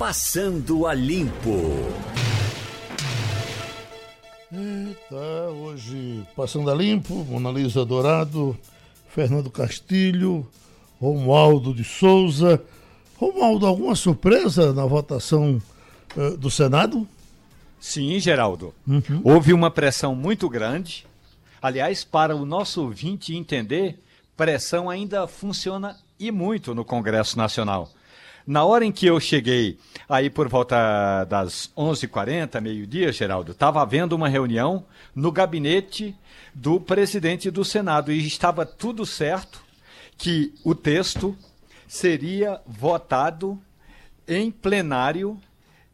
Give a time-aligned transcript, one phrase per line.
[0.00, 1.60] Passando a Limpo.
[4.50, 8.58] Eita, hoje Passando a Limpo, Mona Lisa Dourado,
[9.10, 10.48] Fernando Castilho,
[10.98, 12.62] Romualdo de Souza.
[13.18, 15.60] Romualdo, alguma surpresa na votação
[16.16, 17.06] uh, do Senado?
[17.78, 18.74] Sim, Geraldo.
[18.88, 19.20] Uhum.
[19.22, 21.06] Houve uma pressão muito grande.
[21.60, 24.02] Aliás, para o nosso ouvinte entender,
[24.34, 27.90] pressão ainda funciona e muito no Congresso Nacional.
[28.46, 29.78] Na hora em que eu cheguei,
[30.08, 36.16] aí por volta das 11h40, meio-dia, Geraldo, estava havendo uma reunião no gabinete
[36.54, 39.62] do presidente do Senado e estava tudo certo
[40.16, 41.36] que o texto
[41.86, 43.60] seria votado
[44.26, 45.38] em plenário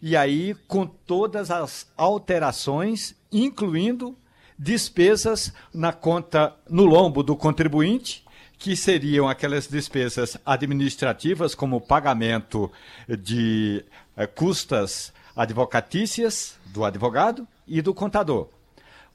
[0.00, 4.16] e aí com todas as alterações, incluindo
[4.58, 8.25] despesas na conta no lombo do contribuinte
[8.58, 12.70] que seriam aquelas despesas administrativas, como pagamento
[13.08, 13.84] de
[14.16, 18.48] eh, custas advocatícias do advogado e do contador.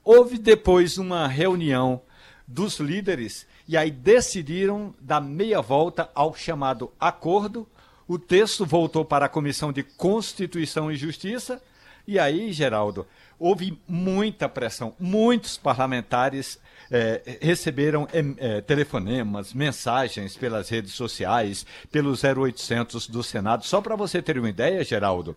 [0.03, 2.01] Houve depois uma reunião
[2.47, 7.67] dos líderes e aí decidiram dar meia volta ao chamado acordo.
[8.07, 11.61] O texto voltou para a Comissão de Constituição e Justiça.
[12.07, 13.07] E aí, Geraldo,
[13.39, 14.93] houve muita pressão.
[14.99, 16.59] Muitos parlamentares
[16.91, 23.65] é, receberam é, é, telefonemas, mensagens pelas redes sociais, pelo 0800 do Senado.
[23.65, 25.35] Só para você ter uma ideia, Geraldo,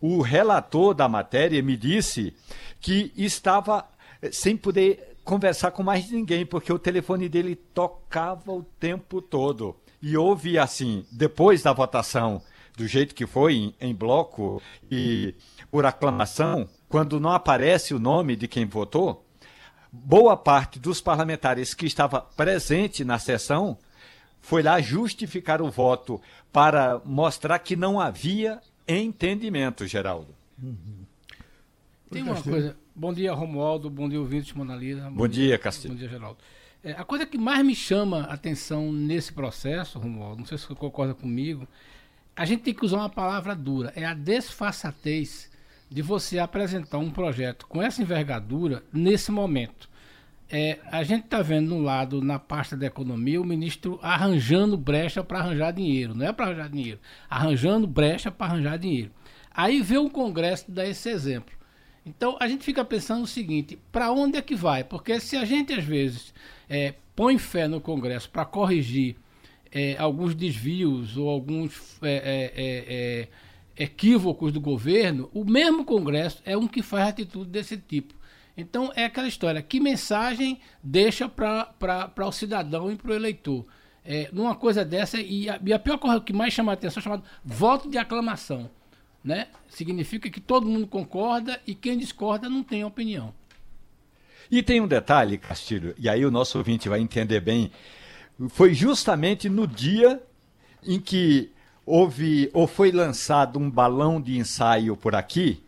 [0.00, 2.34] o relator da matéria me disse
[2.80, 3.86] que estava
[4.22, 9.76] é, sem poder conversar com mais ninguém, porque o telefone dele tocava o tempo todo.
[10.00, 12.40] E houve assim, depois da votação,
[12.76, 15.34] do jeito que foi, em, em bloco e
[15.70, 19.25] por aclamação, quando não aparece o nome de quem votou,
[20.04, 23.78] boa parte dos parlamentares que estava presente na sessão
[24.40, 26.20] foi lá justificar o voto
[26.52, 30.34] para mostrar que não havia entendimento, Geraldo.
[30.62, 31.04] Uhum.
[32.10, 32.76] Tem uma coisa.
[32.94, 33.90] Bom dia, Romualdo.
[33.90, 35.02] Bom dia, ouvintes Monalisa.
[35.10, 35.94] Bom, bom dia, dia, Castilho.
[35.94, 36.38] Bom dia, Geraldo.
[36.84, 40.66] É, a coisa que mais me chama a atenção nesse processo, Romualdo, não sei se
[40.66, 41.66] você concorda comigo,
[42.36, 45.50] a gente tem que usar uma palavra dura, é a desfaçatez
[45.88, 49.88] de você apresentar um projeto com essa envergadura nesse momento.
[50.48, 55.22] É, a gente está vendo no lado, na pasta da economia, o ministro arranjando brecha
[55.24, 56.14] para arranjar dinheiro.
[56.14, 59.10] Não é para arranjar dinheiro, arranjando brecha para arranjar dinheiro.
[59.50, 61.54] Aí vê o Congresso dar esse exemplo.
[62.04, 64.84] Então a gente fica pensando o seguinte: para onde é que vai?
[64.84, 66.32] Porque se a gente às vezes
[66.68, 69.16] é, põe fé no Congresso para corrigir
[69.72, 73.28] é, alguns desvios ou alguns é, é, é, é
[73.76, 78.14] equívocos do governo, o mesmo Congresso é um que faz atitude desse tipo.
[78.56, 83.66] Então é aquela história, que mensagem deixa para o cidadão e para o eleitor?
[84.02, 87.00] É, numa coisa dessa, e a, e a pior coisa que mais chama a atenção
[87.00, 88.70] é chamado voto de aclamação.
[89.22, 89.48] Né?
[89.68, 93.34] Significa que todo mundo concorda e quem discorda não tem opinião.
[94.50, 97.70] E tem um detalhe, Castilho, e aí o nosso ouvinte vai entender bem.
[98.50, 100.22] Foi justamente no dia
[100.84, 101.50] em que
[101.86, 105.62] houve ou foi lançado um balão de ensaio por aqui.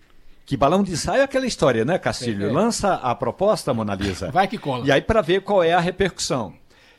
[0.44, 2.46] Que balão de ensaio é aquela história, né, Castilho?
[2.46, 2.52] É, é.
[2.52, 4.30] Lança a proposta, Mona Lisa.
[4.32, 4.84] Vai que cola.
[4.84, 6.54] E aí para ver qual é a repercussão.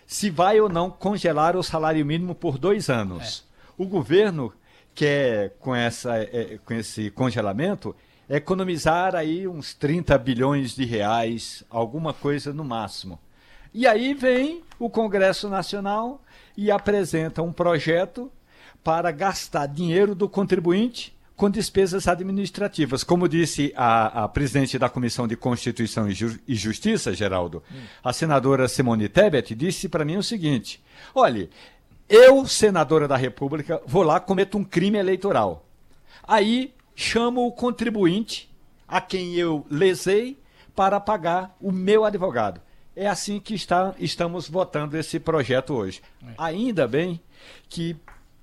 [0.07, 3.45] Se vai ou não congelar o salário mínimo por dois anos.
[3.45, 3.83] É.
[3.83, 4.53] O governo
[4.95, 7.95] quer, com, essa, é, com esse congelamento,
[8.29, 13.19] economizar aí uns 30 bilhões de reais, alguma coisa no máximo.
[13.73, 16.21] E aí vem o Congresso Nacional
[16.57, 18.31] e apresenta um projeto
[18.83, 23.01] para gastar dinheiro do contribuinte com despesas administrativas.
[23.03, 27.81] Como disse a, a presidente da Comissão de Constituição e, Ju, e Justiça, Geraldo, hum.
[28.03, 30.83] a senadora Simone Tebet, disse para mim o seguinte:
[31.15, 31.49] olhe,
[32.09, 35.65] eu, senadora da República, vou lá cometo um crime eleitoral.
[36.27, 38.49] Aí chamo o contribuinte
[38.87, 40.37] a quem eu lesei
[40.75, 42.59] para pagar o meu advogado.
[42.95, 46.01] É assim que está, estamos votando esse projeto hoje.
[46.21, 46.33] É.
[46.37, 47.21] Ainda bem
[47.69, 47.95] que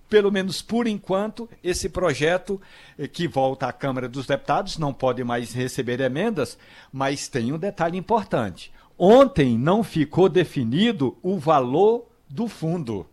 [0.09, 2.61] pelo menos por enquanto, esse projeto
[2.99, 6.58] eh, que volta à Câmara dos Deputados não pode mais receber emendas,
[6.93, 8.73] mas tem um detalhe importante.
[8.99, 13.06] Ontem não ficou definido o valor do fundo.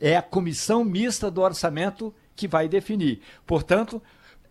[0.00, 3.20] É a comissão mista do orçamento que vai definir.
[3.46, 4.02] Portanto,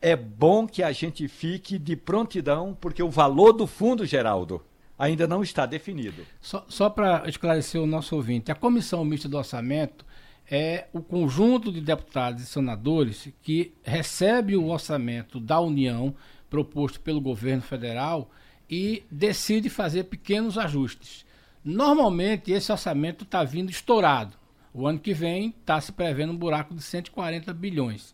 [0.02, 4.62] é bom que a gente fique de prontidão, porque o valor do fundo, Geraldo,
[4.98, 6.26] ainda não está definido.
[6.42, 10.06] Só, só para esclarecer o nosso ouvinte, a comissão mista do orçamento
[10.50, 16.16] é o conjunto de deputados e senadores que recebe o orçamento da União
[16.50, 18.30] proposto pelo governo federal
[18.70, 21.26] e decide fazer pequenos ajustes.
[21.64, 24.38] Normalmente esse orçamento está vindo estourado.
[24.74, 28.14] O ano que vem está se prevendo um buraco de 140 bilhões.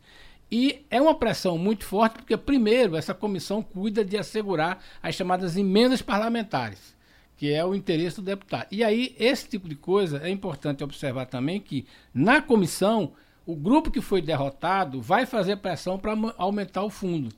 [0.52, 5.56] E é uma pressão muito forte, porque, primeiro, essa comissão cuida de assegurar as chamadas
[5.56, 6.96] emendas parlamentares,
[7.40, 8.68] que é o interesse do deputado.
[8.70, 13.14] E aí, esse tipo de coisa, é importante observar também que, na comissão,
[13.46, 17.34] o grupo que foi derrotado vai fazer pressão para aumentar o fundo.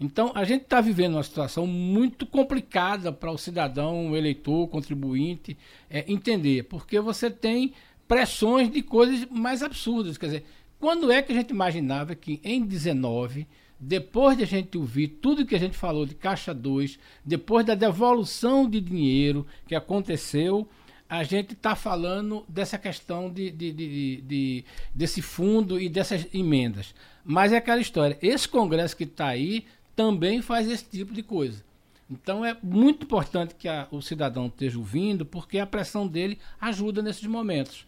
[0.00, 4.66] Então, a gente está vivendo uma situação muito complicada para o cidadão, o eleitor, o
[4.66, 5.56] contribuinte
[5.88, 7.72] é, entender, porque você tem
[8.08, 10.18] pressões de coisas mais absurdas.
[10.18, 10.44] Quer dizer,
[10.80, 13.46] quando é que a gente imaginava que em 19,
[13.78, 17.74] depois de a gente ouvir tudo que a gente falou de Caixa 2, depois da
[17.74, 20.68] devolução de dinheiro que aconteceu,
[21.08, 26.94] a gente está falando dessa questão de, de, de, de, desse fundo e dessas emendas.
[27.24, 28.18] Mas é aquela história.
[28.20, 31.62] Esse Congresso que está aí também faz esse tipo de coisa.
[32.10, 37.02] Então é muito importante que a, o cidadão esteja ouvindo, porque a pressão dele ajuda
[37.02, 37.86] nesses momentos.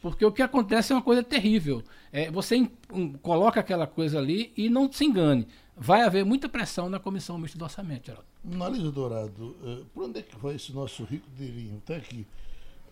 [0.00, 1.82] Porque o que acontece é uma coisa terrível.
[2.12, 5.46] É, você in, um, coloca aquela coisa ali e não se engane.
[5.76, 8.26] Vai haver muita pressão na comissão mista do orçamento, Geraldo.
[8.52, 11.78] Analisa Dourado, uh, por onde é que vai esse nosso rico dinheirinho?
[11.78, 12.26] Está aqui.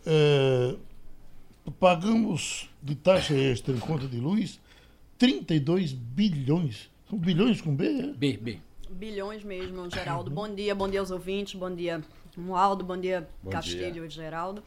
[0.07, 0.79] Uh,
[1.81, 4.61] pagamos de taxa extra em conta de luz
[5.19, 8.07] 32 bilhões são bilhões com B, é?
[8.13, 8.59] B, B.
[8.91, 10.31] Bilhões mesmo, Geraldo.
[10.31, 12.03] Bom dia, bom dia aos ouvintes, bom dia,
[12.37, 14.07] Moaldo, bom dia, bom Castilho dia.
[14.07, 14.63] e Geraldo.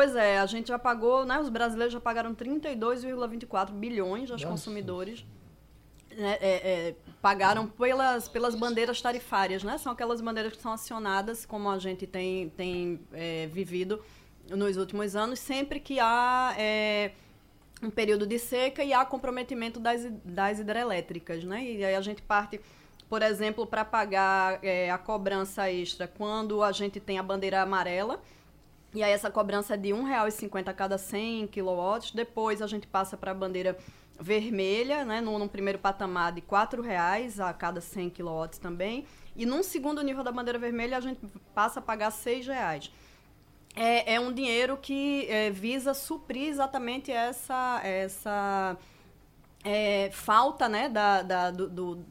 [0.00, 1.38] Pois é, a gente já pagou, né?
[1.38, 4.46] Os brasileiros já pagaram 32,24 bilhões aos Nossa.
[4.46, 5.26] consumidores.
[6.16, 6.48] Né, é,
[6.88, 9.76] é, pagaram pelas, pelas bandeiras tarifárias, né?
[9.76, 14.02] São aquelas bandeiras que são acionadas, como a gente tem, tem é, vivido
[14.48, 17.12] nos últimos anos, sempre que há é,
[17.82, 21.62] um período de seca e há comprometimento das, das hidrelétricas, né?
[21.62, 22.58] E aí a gente parte,
[23.06, 28.18] por exemplo, para pagar é, a cobrança extra quando a gente tem a bandeira amarela,
[28.94, 32.86] e aí essa cobrança é de R$ 1,50 a cada 100 kW, depois a gente
[32.86, 33.76] passa para a bandeira
[34.20, 39.62] vermelha, né, num, primeiro patamar de R$ 4,00 a cada 100 kW também, e num
[39.62, 41.20] segundo nível da bandeira vermelha a gente
[41.54, 42.90] passa a pagar R$ 6,00
[43.76, 48.76] é, é um dinheiro que é, visa suprir exatamente essa, essa
[49.64, 52.04] é, falta né, da, da, do, do,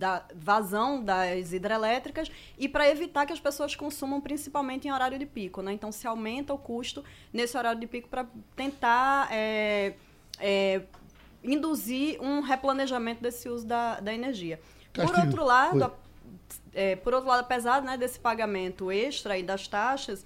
[0.00, 5.26] da vazão das hidrelétricas e para evitar que as pessoas consumam principalmente em horário de
[5.26, 5.60] pico.
[5.60, 5.74] Né?
[5.74, 8.26] Então, se aumenta o custo nesse horário de pico para
[8.56, 9.92] tentar é,
[10.38, 10.80] é,
[11.44, 14.58] induzir um replanejamento desse uso da, da energia.
[14.90, 15.92] Castilho, por outro lado,
[16.72, 20.24] é, por outro lado, apesar né, desse pagamento extra e das taxas,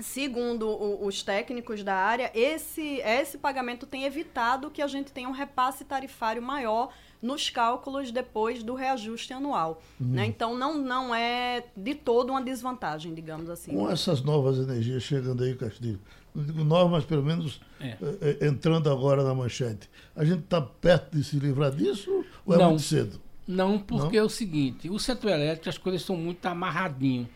[0.00, 5.28] segundo o, os técnicos da área, esse, esse pagamento tem evitado que a gente tenha
[5.28, 9.80] um repasse tarifário maior nos cálculos depois do reajuste anual.
[10.00, 10.08] Uhum.
[10.08, 10.26] Né?
[10.26, 13.72] Então, não, não é de todo uma desvantagem, digamos assim.
[13.72, 16.00] Com essas novas energias chegando aí, Castilho,
[16.34, 17.96] não digo novas, mas pelo menos é.
[18.20, 22.58] É, entrando agora na manchete, a gente está perto de se livrar disso ou é
[22.58, 23.20] não, muito cedo?
[23.46, 24.24] Não, porque não?
[24.24, 27.28] é o seguinte, o setor elétrico, as coisas são muito amarradinhas.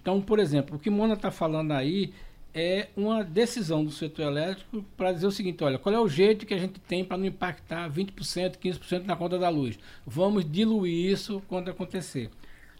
[0.00, 2.12] Então, por exemplo, o que Mona está falando aí
[2.54, 6.46] é uma decisão do setor elétrico para dizer o seguinte: olha, qual é o jeito
[6.46, 9.78] que a gente tem para não impactar 20%, 15% na conta da luz?
[10.06, 12.30] Vamos diluir isso quando acontecer.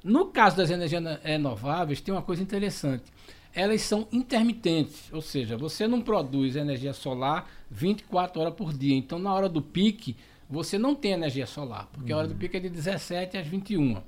[0.03, 3.05] No caso das energias renováveis, tem uma coisa interessante.
[3.53, 8.97] Elas são intermitentes, ou seja, você não produz energia solar 24 horas por dia.
[8.97, 10.17] Então, na hora do pique,
[10.49, 12.19] você não tem energia solar, porque uhum.
[12.19, 12.39] a hora do uhum.
[12.39, 14.01] pique é de 17 às 21.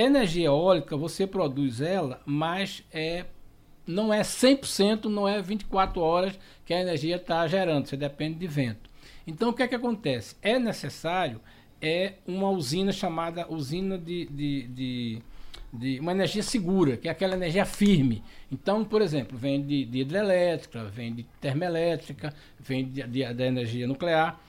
[0.00, 3.26] Energia eólica, você produz ela, mas é
[3.86, 8.46] não é 100%, não é 24 horas que a energia está gerando, você depende de
[8.46, 8.88] vento.
[9.26, 10.36] Então, o que é que acontece?
[10.40, 11.40] É necessário
[11.82, 15.22] é uma usina chamada usina de, de, de,
[15.70, 18.22] de uma energia segura, que é aquela energia firme.
[18.50, 23.86] Então, por exemplo, vem de, de hidrelétrica, vem de termoelétrica, vem de, de, da energia
[23.86, 24.40] nuclear.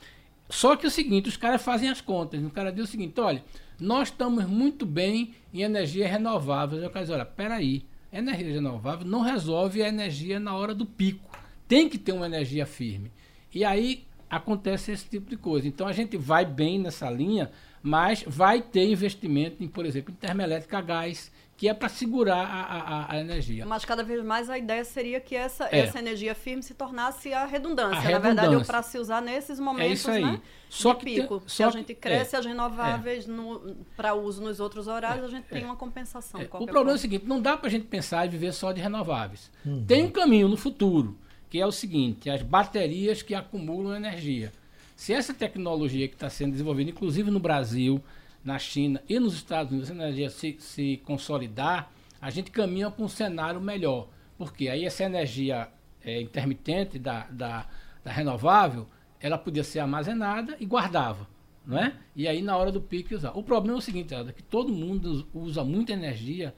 [0.49, 2.41] Só que é o seguinte, os caras fazem as contas.
[2.43, 3.43] O cara diz o seguinte, olha,
[3.81, 6.77] nós estamos muito bem em energia renovável.
[6.77, 7.83] Eu quero dizer, olha, peraí,
[8.13, 11.35] energia renovável não resolve a energia na hora do pico.
[11.67, 13.11] Tem que ter uma energia firme.
[13.51, 15.67] E aí acontece esse tipo de coisa.
[15.67, 17.49] Então a gente vai bem nessa linha,
[17.81, 22.43] mas vai ter investimento em, por exemplo, em termoelétrica a gás, que é para segurar
[22.43, 23.67] a, a, a, energia.
[23.67, 25.81] Mas cada vez mais a ideia seria que essa, é.
[25.81, 27.99] essa energia firme se tornasse a redundância.
[27.99, 28.33] A Na redundância.
[28.33, 30.23] verdade, ou para se usar nesses momentos é isso aí.
[30.23, 31.39] Né, só de que pico.
[31.39, 33.73] Tem, se a gente cresce é, as renováveis é.
[33.95, 35.65] para uso nos outros horários, a gente tem é.
[35.65, 36.41] uma compensação.
[36.41, 36.45] É.
[36.45, 38.81] O problema é o seguinte, não dá para a gente pensar e viver só de
[38.81, 39.51] renováveis.
[39.63, 39.85] Uhum.
[39.85, 41.15] Tem um caminho no futuro,
[41.47, 44.51] que é o seguinte, as baterias que acumulam energia.
[44.95, 48.01] Se essa tecnologia que está sendo desenvolvida, inclusive no Brasil,
[48.43, 53.03] na China e nos Estados Unidos, a energia se, se consolidar, a gente caminha para
[53.03, 54.07] um cenário melhor.
[54.37, 55.67] Porque aí essa energia
[56.03, 57.67] é, intermitente da, da,
[58.03, 58.87] da, renovável,
[59.19, 61.27] ela podia ser armazenada e guardava.
[61.65, 61.93] não é?
[62.15, 63.31] E aí na hora do pico usar.
[63.37, 66.53] O problema é o seguinte, é que todo mundo usa muita energia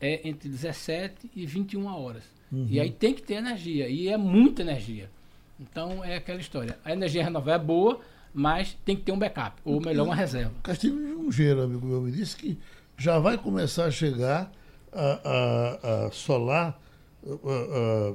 [0.00, 2.24] é entre 17 e 21 horas.
[2.50, 2.66] Uhum.
[2.68, 5.10] E aí tem que ter energia, e é muita energia.
[5.60, 6.78] Então é aquela história.
[6.84, 8.00] A energia renovável é boa,
[8.32, 10.52] mas tem que ter um backup, ou melhor, uma reserva.
[10.62, 12.58] Castilho Jungeiro, amigo meu, me disse que
[12.96, 14.52] já vai começar a chegar
[14.92, 16.80] a, a, a solar,
[17.24, 18.14] a,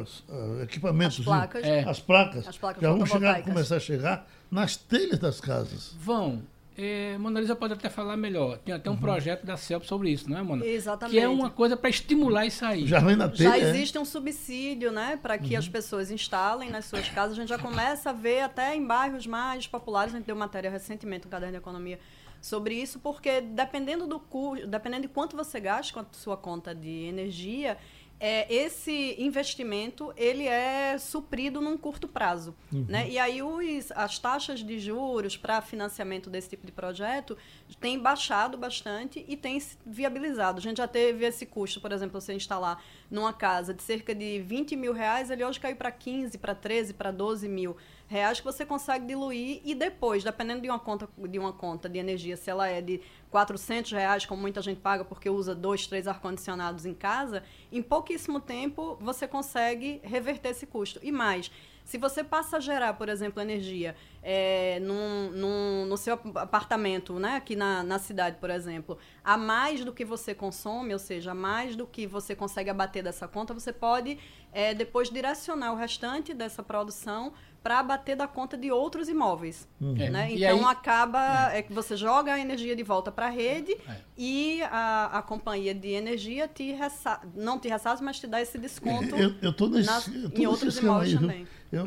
[0.00, 0.24] as,
[0.62, 1.84] equipamentos, as placas, é.
[1.84, 5.94] as placas, as placas já vão chegar, começar a chegar nas telhas das casas.
[6.00, 6.42] Vão.
[6.80, 8.56] É, Mona Lisa pode até falar melhor.
[8.58, 9.00] Tem até um uhum.
[9.00, 10.64] projeto da CELP sobre isso, não é, Mona?
[10.64, 11.16] Exatamente.
[11.16, 12.86] Que é uma coisa para estimular isso aí.
[12.86, 13.60] Já vem na Já é?
[13.62, 14.00] existe é?
[14.00, 15.58] um subsídio, né, para que uhum.
[15.58, 17.32] as pessoas instalem nas suas casas.
[17.32, 20.14] A gente já começa a ver até em bairros mais populares.
[20.14, 21.98] A gente deu matéria recentemente no Caderno de Economia
[22.40, 26.72] sobre isso, porque dependendo do custo, dependendo de quanto você gasta com a sua conta
[26.72, 27.76] de energia,
[28.20, 32.54] é, esse investimento ele é suprido num curto prazo.
[32.72, 32.84] Uhum.
[32.88, 33.08] Né?
[33.08, 37.36] E aí os, as taxas de juros para financiamento desse tipo de projeto
[37.80, 40.58] têm baixado bastante e têm viabilizado.
[40.58, 44.40] A gente já teve esse custo, por exemplo, você instalar numa casa de cerca de
[44.40, 47.76] 20 mil reais, ele hoje caiu para 15, para 13, para 12 mil
[48.08, 51.98] reais que você consegue diluir e depois, dependendo de uma conta de uma conta de
[51.98, 56.06] energia, se ela é de 400 reais, como muita gente paga porque usa dois, três
[56.06, 60.98] ar-condicionados em casa, em pouquíssimo tempo você consegue reverter esse custo.
[61.02, 61.50] E mais,
[61.88, 67.36] se você passa a gerar, por exemplo, energia é, num, num, no seu apartamento, né,
[67.36, 71.34] aqui na, na cidade, por exemplo, a mais do que você consome, ou seja, a
[71.34, 74.18] mais do que você consegue abater dessa conta, você pode
[74.52, 77.32] é, depois direcionar o restante dessa produção
[77.68, 79.68] para abater da conta de outros imóveis.
[79.78, 79.92] Uhum.
[79.92, 80.32] Né?
[80.32, 81.58] Então aí, acaba é.
[81.58, 81.62] é.
[81.62, 83.96] que você joga a energia de volta para a rede é.
[84.16, 87.20] e a, a companhia de energia te ressa...
[87.34, 90.40] não te ressarce, mas te dá esse desconto eu, eu tô nesse, nas, eu tô
[90.40, 91.46] em outros imóveis aí, também.
[91.70, 91.86] Eu,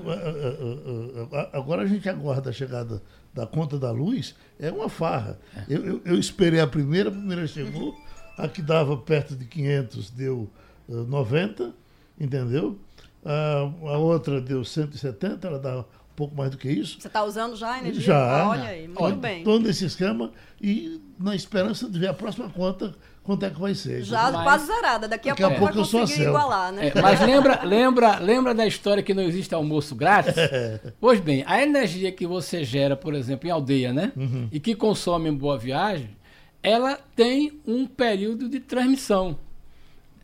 [1.51, 3.01] agora a gente aguarda a chegada
[3.33, 5.39] da conta da luz, é uma farra.
[5.57, 5.65] É.
[5.67, 7.97] Eu, eu, eu, esperei a primeira, a primeira chegou,
[8.37, 10.47] a que dava perto de 500 deu
[10.87, 11.73] uh, 90,
[12.19, 12.77] entendeu?
[13.25, 15.85] A, a outra deu 170, ela dá um
[16.15, 16.99] pouco mais do que isso.
[16.99, 18.01] Você está usando já a energia?
[18.01, 18.49] Já.
[18.49, 19.39] Olha aí, muito Olha, bem.
[19.39, 23.75] Estou nesse esquema e na esperança de ver a próxima conta quanto é que vai
[23.75, 24.03] ser.
[24.03, 25.07] Já mas, quase zerada.
[25.07, 26.87] Daqui a pouco, a pouco vai conseguir igualar, né?
[26.87, 30.35] É, mas lembra, lembra, lembra da história que não existe almoço grátis?
[30.99, 34.11] Pois bem, a energia que você gera, por exemplo, em aldeia, né?
[34.15, 34.47] Uhum.
[34.51, 36.15] E que consome em Boa Viagem,
[36.61, 39.37] ela tem um período de transmissão.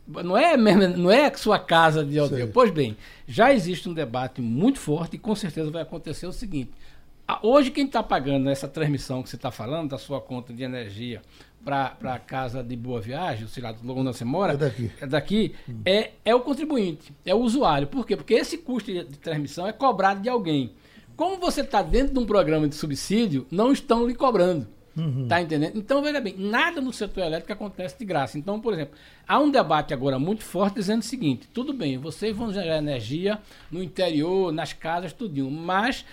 [0.08, 2.48] Não é, não é a sua casa de aldeia.
[2.48, 2.96] Pois bem,
[3.28, 6.72] já existe um debate muito forte e com certeza vai acontecer o seguinte.
[7.44, 11.22] Hoje, quem está pagando essa transmissão que você está falando, da sua conta de energia
[11.64, 15.56] para a casa de boa viagem, sei lá, onde você mora, é daqui, é, daqui
[15.68, 15.82] hum.
[15.86, 17.88] é, é o contribuinte, é o usuário.
[17.88, 18.16] Por quê?
[18.16, 20.72] Porque esse custo de, de transmissão é cobrado de alguém.
[21.18, 24.68] Como você está dentro de um programa de subsídio, não estão lhe cobrando.
[24.98, 25.28] Uhum.
[25.28, 25.78] Tá entendendo?
[25.78, 28.38] Então, veja bem, nada no setor elétrico acontece de graça.
[28.40, 32.36] Então, por exemplo, há um debate agora muito forte dizendo o seguinte: tudo bem, vocês
[32.36, 33.40] vão gerar energia
[33.72, 36.04] no interior, nas casas, tudinho, mas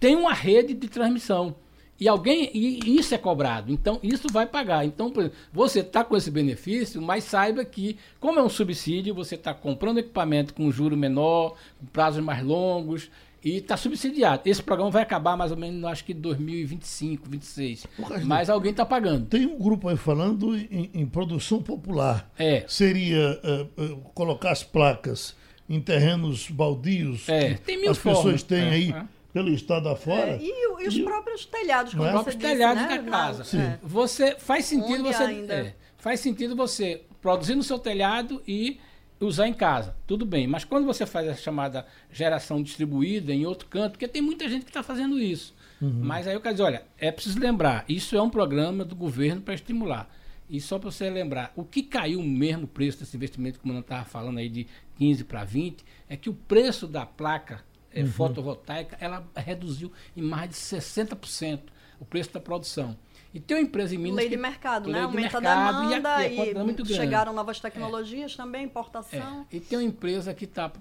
[0.00, 1.54] tem uma rede de transmissão.
[1.98, 4.84] E alguém, e isso é cobrado, então isso vai pagar.
[4.84, 9.14] Então, por exemplo, você está com esse benefício, mas saiba que, como é um subsídio,
[9.14, 13.10] você está comprando equipamento com juro menor, com prazos mais longos,
[13.46, 14.42] e está subsidiado.
[14.44, 17.86] Esse programa vai acabar mais ou menos, acho que 2025, 2026.
[18.24, 19.24] Mas alguém está pagando.
[19.26, 22.28] Tem um grupo aí falando em, em produção popular.
[22.36, 22.64] É.
[22.66, 25.36] Seria uh, uh, colocar as placas
[25.68, 27.54] em terrenos baldios é.
[27.54, 28.18] que Tem mil as formas.
[28.18, 28.70] pessoas têm é.
[28.70, 29.04] aí é.
[29.32, 30.32] pelo estado afora.
[30.32, 30.38] É.
[30.42, 32.88] E, e, os e, próprios telhados, como os próprios disse, telhados né?
[32.88, 33.56] da casa.
[33.56, 33.78] É.
[33.80, 38.80] Você faz sentido Onde você é, faz sentido você produzir no seu telhado e
[39.20, 40.46] usar em casa, tudo bem.
[40.46, 44.64] Mas quando você faz a chamada geração distribuída em outro canto, porque tem muita gente
[44.64, 45.54] que está fazendo isso.
[45.80, 46.00] Uhum.
[46.02, 49.40] Mas aí eu quero dizer, olha, é preciso lembrar, isso é um programa do governo
[49.40, 50.10] para estimular.
[50.48, 53.80] E só para você lembrar, o que caiu mesmo o preço desse investimento, como eu
[53.80, 58.06] estava falando aí, de 15 para 20, é que o preço da placa é, uhum.
[58.08, 61.60] fotovoltaica, ela reduziu em mais de 60%
[61.98, 62.96] o preço da produção.
[63.34, 64.16] E tem uma empresa em Minas.
[64.16, 65.02] Lei de mercado, né?
[65.02, 68.36] Aumenta a demanda e, a, e, e chegaram novas tecnologias é.
[68.36, 69.46] também, importação.
[69.52, 69.56] É.
[69.56, 70.72] E tem uma empresa que está.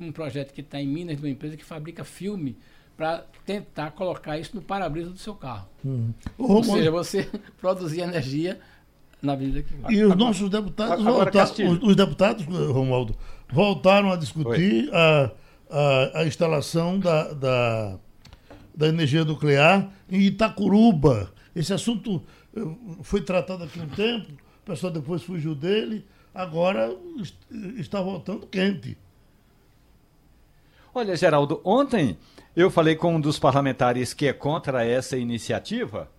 [0.00, 2.56] um projeto que está em Minas, uma empresa que fabrica filme
[2.96, 5.68] para tentar colocar isso no para-brisa do seu carro.
[5.84, 6.12] Uhum.
[6.38, 8.58] Ou seja, você produzir energia
[9.22, 9.92] na vida que vai.
[9.92, 13.14] E os nossos deputados voltaram, os, os, deputados, Romualdo,
[13.52, 15.30] voltaram a discutir a,
[15.70, 17.98] a, a, instalação da, da,
[18.74, 21.32] da energia nuclear em Itacuruba.
[21.56, 22.22] Esse assunto
[22.54, 22.60] eh,
[23.02, 26.94] foi tratado aqui um tempo, o pessoal depois fugiu dele, agora
[27.78, 28.94] está voltando quente.
[30.94, 32.18] Olha, Geraldo, ontem
[32.54, 36.10] eu falei com um dos parlamentares que é contra essa iniciativa,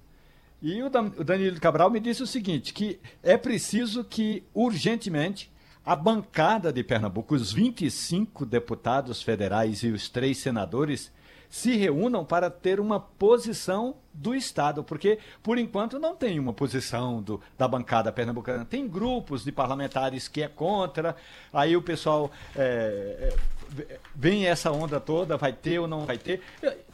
[0.60, 5.52] e o Danilo Cabral me disse o seguinte, que é preciso que, urgentemente,
[5.86, 11.12] a bancada de Pernambuco, os 25 deputados federais e os três senadores,
[11.50, 17.22] se reúnam para ter uma posição do Estado, porque, por enquanto, não tem uma posição
[17.22, 18.66] do, da bancada pernambucana.
[18.66, 21.16] Tem grupos de parlamentares que é contra,
[21.54, 23.34] aí o pessoal é,
[23.80, 26.42] é, vem essa onda toda, vai ter ou não vai ter.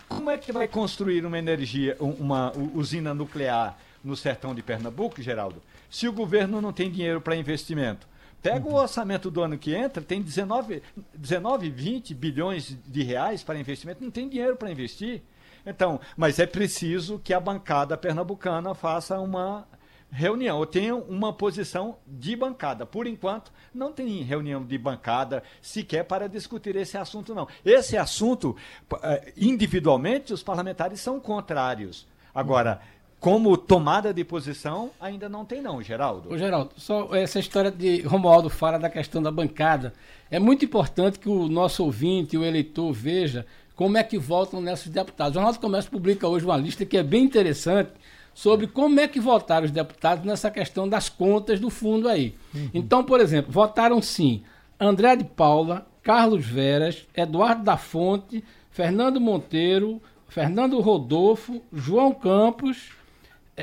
[0.08, 5.62] Como é que vai construir uma energia, uma usina nuclear no sertão de Pernambuco, Geraldo,
[5.90, 8.13] se o governo não tem dinheiro para investimento?
[8.44, 10.84] Pega o orçamento do ano que entra, tem 19,
[11.16, 15.22] 19 20 bilhões de reais para investimento, não tem dinheiro para investir.
[15.66, 19.66] Então, mas é preciso que a bancada pernambucana faça uma
[20.12, 22.86] reunião, ou tenha uma posição de bancada.
[22.86, 27.48] Por enquanto, não tem reunião de bancada sequer para discutir esse assunto, não.
[27.64, 28.58] Esse assunto,
[29.02, 32.06] eh, individualmente, os parlamentares são contrários.
[32.36, 32.82] Agora,
[33.24, 36.30] como tomada de posição, ainda não tem não, Geraldo.
[36.30, 39.94] Ô, Geraldo, só essa história de Romualdo fala da questão da bancada.
[40.30, 43.46] É muito importante que o nosso ouvinte, o eleitor, veja
[43.78, 45.32] como é que votam nesses deputados.
[45.32, 47.92] O Jornal do Comércio publica hoje uma lista que é bem interessante
[48.34, 52.36] sobre como é que votaram os deputados nessa questão das contas do fundo aí.
[52.54, 52.72] Uhum.
[52.74, 54.44] Então, por exemplo, votaram sim
[54.78, 62.92] André de Paula, Carlos Veras, Eduardo da Fonte, Fernando Monteiro, Fernando Rodolfo, João Campos,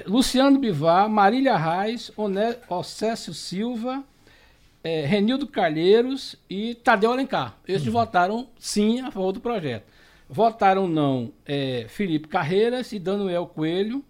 [0.06, 2.12] Luciano Bivar, Marília Reis,
[2.68, 4.04] Océsio Silva,
[4.85, 7.56] é, Renildo Calheiros e Tadeu Alencar.
[7.66, 7.94] Esses uhum.
[7.94, 9.85] votaram sim a favor do projeto.
[10.28, 14.04] Votaram não é, Felipe Carreiras e Daniel Coelho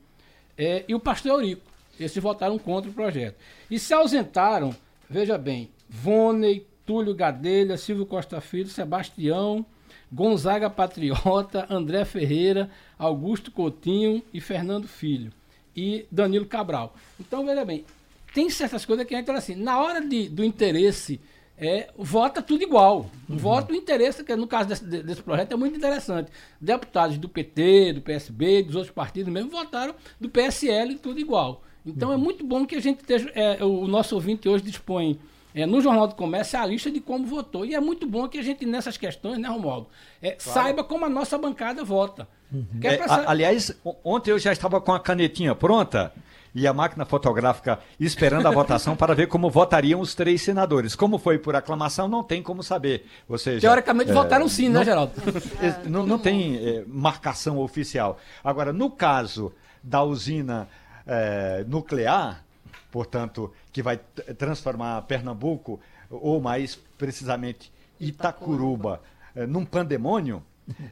[0.56, 1.62] é, e o pastor Eurico.
[1.98, 3.36] Esses votaram contra o projeto.
[3.70, 4.74] E se ausentaram,
[5.08, 9.64] veja bem, Voney, Túlio Gadelha, Silvio Costa Filho, Sebastião,
[10.12, 15.32] Gonzaga Patriota, André Ferreira, Augusto Coutinho e Fernando Filho
[15.80, 16.94] e Danilo Cabral.
[17.18, 17.84] Então, veja bem,
[18.34, 21.18] tem certas coisas que entra assim, na hora de, do interesse,
[21.56, 23.10] é, vota tudo igual.
[23.28, 23.36] Uhum.
[23.38, 26.30] Vota o interesse, que no caso desse, desse projeto é muito interessante.
[26.60, 31.62] Deputados do PT, do PSB, dos outros partidos mesmo, votaram do PSL, tudo igual.
[31.84, 32.20] Então é uhum.
[32.20, 35.18] é muito bom que a gente esteja, é, o nosso ouvinte hoje dispõe
[35.54, 37.64] é, no Jornal do Comércio a lista de como votou.
[37.64, 39.88] E é muito bom que a gente, nessas questões, né, Romualdo,
[40.22, 40.60] é, claro.
[40.60, 42.28] saiba como a nossa bancada vota.
[42.52, 42.66] Uhum.
[42.82, 46.12] É, a, aliás, ontem eu já estava com a canetinha pronta
[46.54, 50.94] e a máquina fotográfica esperando a votação para ver como votariam os três senadores.
[50.94, 53.06] Como foi por aclamação, não tem como saber.
[53.28, 55.12] Ou seja, Teoricamente é, votaram sim, né, não, né, Geraldo?
[55.88, 58.18] não, não tem é, marcação oficial.
[58.42, 60.68] Agora, no caso da usina
[61.06, 62.44] é, nuclear,
[62.90, 63.98] portanto, que vai
[64.38, 69.00] transformar Pernambuco, ou mais precisamente Itacuruba,
[69.34, 70.42] é, num pandemônio,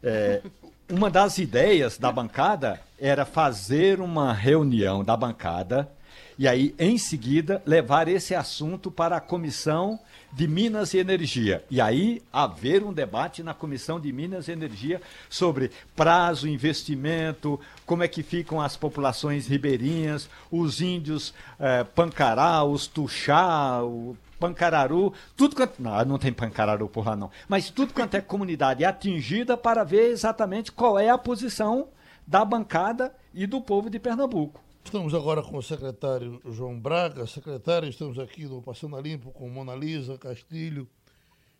[0.02, 0.42] é,
[0.90, 5.90] uma das ideias da bancada era fazer uma reunião da bancada
[6.38, 9.98] e aí, em seguida, levar esse assunto para a comissão
[10.32, 11.64] de Minas e Energia.
[11.70, 18.02] E aí haver um debate na Comissão de Minas e Energia sobre prazo, investimento, como
[18.02, 25.56] é que ficam as populações ribeirinhas, os índios eh, Pancará, os Tuxá, o Pancararu, tudo
[25.56, 25.82] quanto.
[25.82, 27.30] Não, não tem Pancararu por lá não.
[27.48, 31.88] Mas tudo quanto é comunidade atingida para ver exatamente qual é a posição
[32.26, 34.60] da bancada e do povo de Pernambuco.
[34.88, 37.26] Estamos agora com o secretário João Braga.
[37.26, 40.88] Secretário, estamos aqui no Passando a Limpo com Mona Lisa Castilho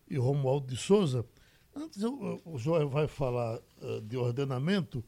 [0.09, 1.23] e Romualdo de Souza.
[1.75, 5.03] Antes, eu, o João vai falar uh, de ordenamento.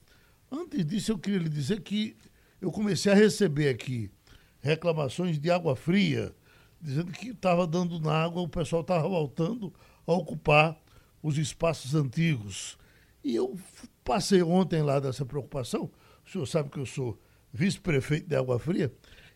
[0.52, 2.16] Antes disso, eu queria lhe dizer que
[2.62, 4.12] eu comecei a receber aqui
[4.60, 6.32] reclamações de água fria
[6.80, 9.74] dizendo que estava dando na água, o pessoal estava voltando
[10.06, 10.80] a ocupar
[11.24, 12.78] os espaços antigos.
[13.24, 13.58] E eu
[14.04, 15.90] passei ontem lá dessa preocupação.
[16.24, 17.18] O senhor sabe que eu sou
[17.54, 18.92] vice-prefeito de Água Fria.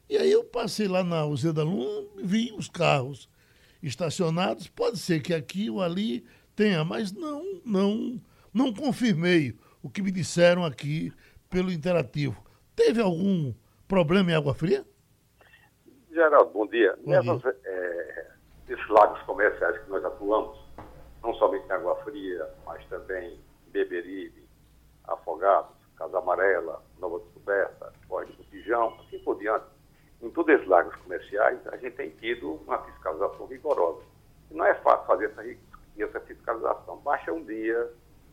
[0.10, 3.30] E aí eu passei lá na Usina da Luna, vi os carros
[3.82, 4.68] estacionados.
[4.68, 6.26] Pode ser que aqui ou ali
[6.56, 8.22] tenha, mas não, não,
[8.54, 11.12] não confirmei o que me disseram aqui
[11.50, 12.44] pelo interativo.
[12.76, 13.54] Teve algum
[13.88, 14.86] problema em Água Fria?
[16.12, 16.96] Geraldo, bom dia.
[17.04, 17.56] Bom Nessas, dia.
[17.66, 18.28] É,
[18.70, 20.58] esses lagos comerciais que nós atuamos,
[21.22, 24.48] não somente em Água Fria, mas também em Beberibe,
[25.04, 27.85] Afogados, Casa Amarela, Nova Descoberta,
[28.16, 29.66] Corte do Pijão, assim por diante.
[30.22, 34.06] Em todos esses lagos comerciais, a gente tem tido uma fiscalização rigorosa.
[34.50, 35.44] E não é fácil fazer essa,
[35.98, 36.96] essa fiscalização.
[37.00, 37.92] Basta um dia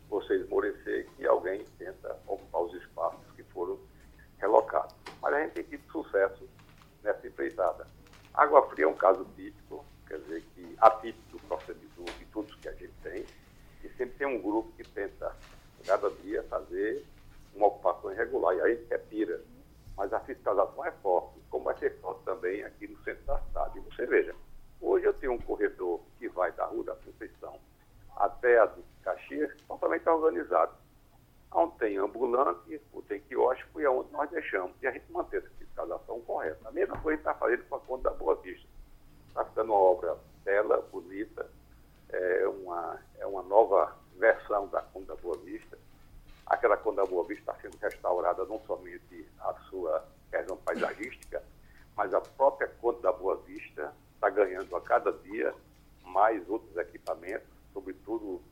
[0.09, 3.77] você esmorecer que alguém tenta ocupar os espaços que foram
[4.39, 4.95] relocados.
[5.21, 6.49] Mas a gente tem tido sucesso
[7.03, 7.85] nessa empreitada.
[8.35, 12.69] Água Fria é um caso típico, quer dizer, que atípico do procedimento de tudo que
[12.69, 13.27] a gente tem,
[13.83, 15.35] e sempre tem um grupo que tenta
[15.85, 17.05] cada dia fazer
[17.53, 18.55] uma ocupação irregular.
[18.55, 19.41] E aí retira.
[19.97, 23.79] Mas a fiscalização é forte, como vai ser forte também aqui no centro da cidade.
[23.79, 24.35] E você veja,
[24.81, 27.59] hoje eu tenho um corredor que vai da Rua da Conceição
[28.17, 30.73] até a do Caxias, totalmente organizado.
[31.55, 34.75] Onde tem ambulante, tem quiosque, e é onde nós deixamos.
[34.81, 36.67] E a gente mantém essa fiscalização correta.
[36.67, 38.67] A mesma coisa está fazendo com a conta da Boa Vista.
[39.29, 41.47] Está ficando uma obra bela, bonita,
[42.09, 45.77] é uma, é uma nova versão da conta da Boa Vista
[46.53, 51.43] Aquela Conda Boa Vista está sendo restaurada não somente a sua questão paisagística,
[51.97, 55.55] mas a própria Conta da Boa Vista está ganhando a cada dia
[56.05, 58.43] mais outros equipamentos, sobretudo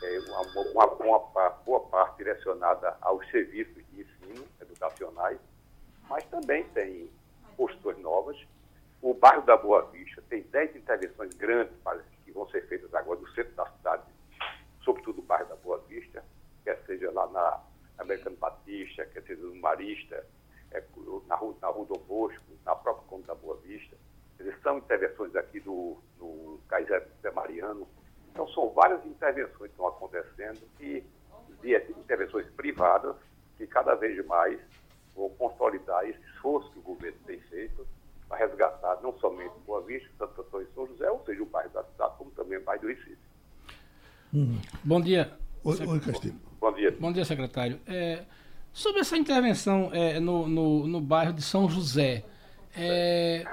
[0.00, 5.40] é, uma, uma, uma, boa parte direcionada aos serviços de ensino educacionais,
[6.08, 7.10] mas também tem
[7.56, 8.38] construções novas.
[9.02, 11.74] O bairro da Boa Vista tem 10 intervenções grandes
[12.24, 14.04] que vão ser feitas agora no centro da cidade,
[14.84, 16.22] sobretudo o bairro da Boa Vista
[16.64, 17.60] quer seja lá na
[17.98, 20.24] Americano Batista, quer seja no Marista,
[20.70, 20.82] é,
[21.26, 23.96] na, rua, na Rua do Bosco, na própria Conta da Boa Vista.
[24.38, 27.86] Eles são intervenções aqui do, no Caizé Mariano.
[28.30, 31.04] Então, são várias intervenções que estão acontecendo e
[31.60, 32.46] de intervenções
[32.90, 33.16] privadas
[33.56, 34.58] que cada vez mais
[35.14, 37.86] vão consolidar esse esforço que o governo tem feito
[38.28, 41.70] para resgatar não somente Boa Vista, Santo Antônio e São José, ou seja, o bairro
[41.70, 43.18] da cidade, como também o bairro do Recife.
[44.32, 44.58] Hum.
[44.84, 45.32] Bom dia.
[45.64, 46.40] Oi, oi Castilho.
[46.60, 46.96] Bom dia.
[46.98, 47.80] Bom dia, secretário.
[47.86, 48.24] É,
[48.72, 52.24] sobre essa intervenção é, no, no, no, bairro de São José,
[52.76, 53.44] é,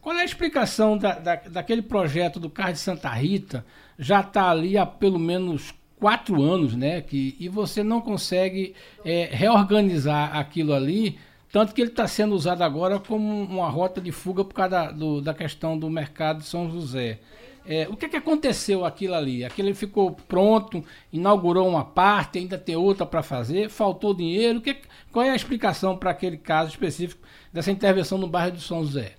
[0.00, 3.64] qual é a explicação da, da, daquele projeto do Carro de Santa Rita?
[3.98, 7.00] Já está ali há pelo menos quatro anos, né?
[7.00, 11.18] Que, e você não consegue é, reorganizar aquilo ali,
[11.52, 14.90] tanto que ele está sendo usado agora como uma rota de fuga por causa da,
[14.90, 17.20] do, da questão do mercado de São José.
[17.66, 19.44] É, o que, é que aconteceu aquilo ali?
[19.44, 20.82] Aquilo ficou pronto,
[21.12, 24.60] inaugurou uma parte, ainda tem outra para fazer, faltou dinheiro.
[24.62, 24.78] Que,
[25.12, 29.16] qual é a explicação para aquele caso específico dessa intervenção no bairro do São José?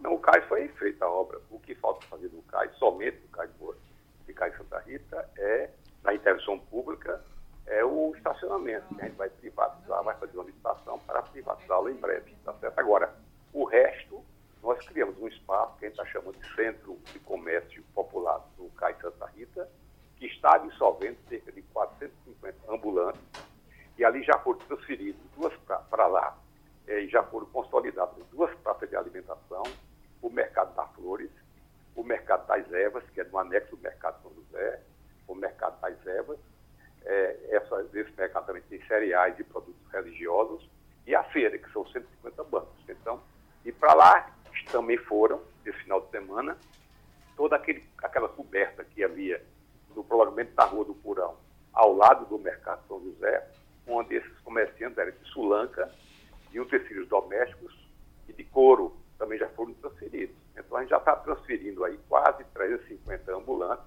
[0.00, 1.38] Não, o CAI foi feita a obra.
[1.50, 3.48] O que falta fazer no CAI, somente no CAI
[4.26, 5.70] de CAI Santa Rita, é,
[6.08, 7.22] na intervenção pública,
[7.66, 11.96] é o estacionamento, que a gente vai privatizar, vai fazer uma licitação para privatizá-lo em
[11.96, 12.34] breve.
[12.42, 12.78] Tá certo?
[12.78, 13.14] Agora,
[13.52, 14.24] o resto
[14.62, 18.70] nós criamos um espaço que a gente está chamando de Centro de Comércio Popular do
[18.70, 19.68] CAI Santa Rita,
[20.16, 23.20] que está absorvendo cerca de 450 ambulantes,
[23.98, 25.54] e ali já foram transferidos duas
[25.90, 26.38] para lá,
[26.86, 29.62] é, e já foram consolidadas duas praças de alimentação,
[30.22, 31.30] o Mercado das Flores,
[31.94, 34.82] o Mercado das Ervas, que é no anexo do Mercado São José,
[35.28, 36.38] o Mercado das Ervas,
[37.04, 40.68] é, essa, esse mercado também tem cereais e produtos religiosos,
[41.06, 42.84] e a feira, que são 150 bancos.
[42.88, 43.22] Então,
[43.64, 44.30] e para lá
[44.70, 46.56] também foram, esse final de semana,
[47.36, 49.42] toda aquele, aquela coberta que havia
[49.94, 51.36] no prolongamento da Rua do Purão,
[51.72, 53.48] ao lado do Mercado São José,
[53.86, 55.90] onde esses comerciantes eram de sulanca,
[56.50, 57.74] de utensílios domésticos
[58.28, 60.36] e de couro, também já foram transferidos.
[60.56, 63.84] Então a gente já está transferindo aí quase 350 ambulantes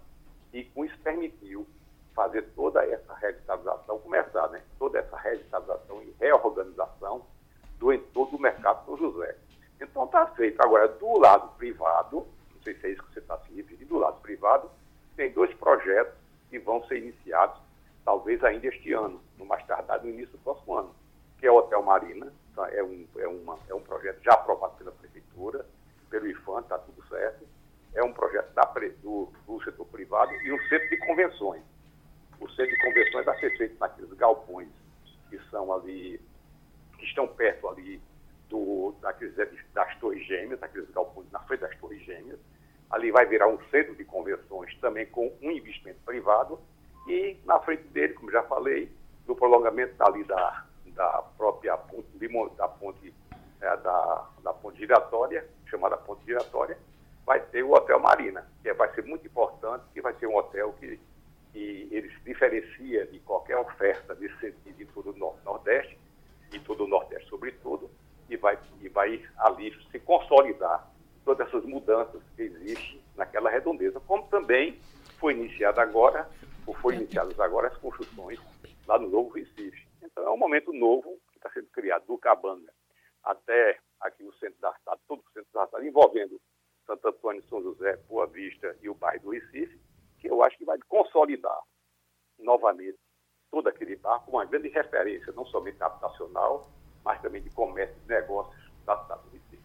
[0.54, 1.68] e com isso permitiu
[2.14, 4.62] fazer toda essa revitalização, começar, né?
[4.78, 7.26] Toda essa revitalização e reorganização
[7.80, 9.36] do entorno do mercado São José.
[9.80, 10.62] Então está feito.
[10.62, 13.98] Agora, do lado privado, não sei se é isso que você está se referindo, do
[13.98, 14.70] lado privado,
[15.16, 16.14] tem dois projetos
[16.50, 17.60] que vão ser iniciados,
[18.04, 20.96] talvez ainda este ano, no mais tardar no início do próximo ano,
[21.40, 22.70] que é o Hotel Marina, tá?
[22.72, 25.66] é, um, é, uma, é um projeto já aprovado pela Prefeitura,
[26.10, 27.46] pelo IFAM, está tudo certo.
[27.93, 28.63] É um projeto da,
[29.01, 31.62] do, do setor privado e um centro de convenções.
[32.39, 34.69] O centro de convenções vai ser feito naqueles galpões
[35.30, 36.19] que são ali,
[36.97, 38.01] que estão perto ali
[38.49, 39.36] do, daqueles,
[39.73, 42.39] das Torres Gêmeas, daqueles galpões na frente das Torres Gêmeas.
[42.89, 46.60] Ali vai virar um centro de convenções também com um investimento privado.
[47.08, 48.91] E na frente dele, como já falei,
[49.25, 52.08] no prolongamento ali da, da própria ponte,
[52.58, 53.13] da ponte,
[53.62, 56.77] é, da, da ponte giratória, chamada ponte giratória,
[57.25, 60.73] vai ter o Hotel Marina, que vai ser muito importante, que vai ser um hotel
[60.79, 60.99] que,
[61.51, 65.97] que ele se diferencia de qualquer oferta desse sentido em todo o Nordeste,
[66.53, 67.89] e todo o Nordeste sobretudo,
[68.29, 70.89] e vai, e vai ali se consolidar
[71.23, 74.79] todas essas mudanças que existem naquela redondeza, como também
[75.19, 76.27] foi iniciada agora,
[76.65, 78.39] ou foi iniciadas agora as construções
[78.88, 79.88] lá no Novo Recife.
[80.01, 82.71] Então é um momento novo que está sendo criado do Cabanga
[83.23, 86.41] até aqui no centro da cidade, todo o centro da cidade, envolvendo
[86.91, 89.80] Santo Antônio, São José, Boa Vista e o bairro do Recife,
[90.19, 91.60] que eu acho que vai consolidar
[92.38, 92.97] novamente
[93.49, 96.69] todo aquele bairro como uma grande referência, não somente habitacional,
[97.04, 99.62] mas também de comércio e negócios da cidade do Recife.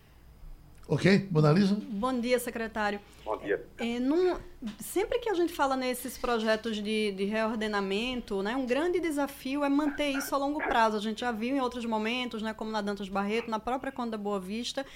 [0.89, 1.77] Ok, Bonalisa?
[1.81, 3.01] Bom dia, secretário.
[3.25, 3.67] Bom dia.
[3.79, 4.39] É, num,
[4.79, 9.69] sempre que a gente fala nesses projetos de, de, reordenamento, né, um grande desafio é
[9.69, 10.97] manter isso a longo prazo.
[10.97, 14.17] A gente já viu em outros momentos, né, como na Dantas Barreto, na própria Conda
[14.17, 14.87] Boa Vista,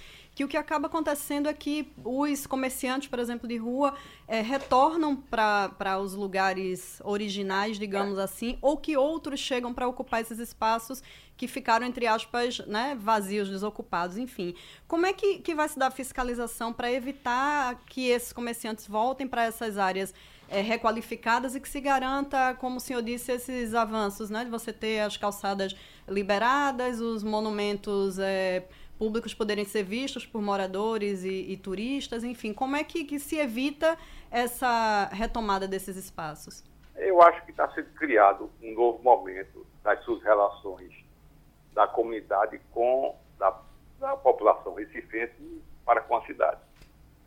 [0.41, 3.93] que o que acaba acontecendo é que os comerciantes, por exemplo, de rua,
[4.27, 10.39] é, retornam para os lugares originais, digamos assim, ou que outros chegam para ocupar esses
[10.39, 11.03] espaços
[11.37, 14.55] que ficaram, entre aspas, né, vazios, desocupados, enfim.
[14.89, 19.29] Como é que, que vai se dar a fiscalização para evitar que esses comerciantes voltem
[19.29, 20.15] para essas áreas
[20.49, 24.73] é, requalificadas e que se garanta, como o senhor disse, esses avanços, né, de você
[24.73, 25.77] ter as calçadas
[26.09, 28.67] liberadas, os monumentos é,
[29.01, 33.39] públicos poderem ser vistos por moradores e, e turistas, enfim, como é que, que se
[33.39, 33.97] evita
[34.31, 36.63] essa retomada desses espaços?
[36.95, 40.93] Eu acho que está sendo criado um novo momento das suas relações
[41.73, 43.59] da comunidade com da,
[43.99, 46.61] da população recifense para com a cidade.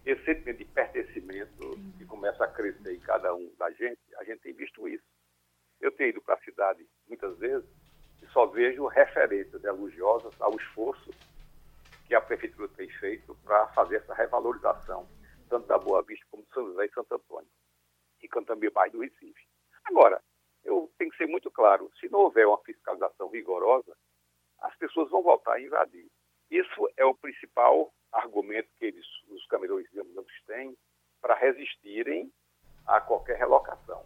[0.05, 4.41] Esse sentimento de pertencimento que começa a crescer em cada um da gente, a gente
[4.41, 5.03] tem visto isso.
[5.81, 7.67] Eu tenho ido para a cidade muitas vezes
[8.21, 11.09] e só vejo referências elogiosas ao esforço
[12.05, 15.07] que a prefeitura tem feito para fazer essa revalorização,
[15.49, 17.49] tanto da Boa Vista como de São José e Santo Antônio,
[18.21, 19.47] e também bairro do Recife.
[19.85, 20.21] Agora,
[20.63, 23.95] eu tenho que ser muito claro, se não houver uma fiscalização rigorosa,
[24.59, 26.07] as pessoas vão voltar a invadir.
[26.49, 29.87] Isso é o principal argumento que eles, os camelões
[30.45, 30.77] têm
[31.21, 32.31] para resistirem
[32.85, 34.05] a qualquer relocação.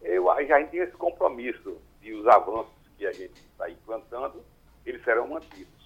[0.00, 4.44] Eu, a gente tem esse compromisso de os avanços que a gente está implantando,
[4.86, 5.77] eles serão mantidos.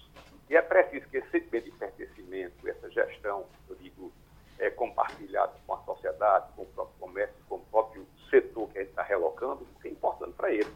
[0.49, 4.11] E é preciso que esse sentimento de pertencimento, essa gestão, eu digo,
[4.59, 8.81] é compartilhado com a sociedade, com o próprio comércio, com o próprio setor que a
[8.81, 10.71] gente está relocando, é importante para ele.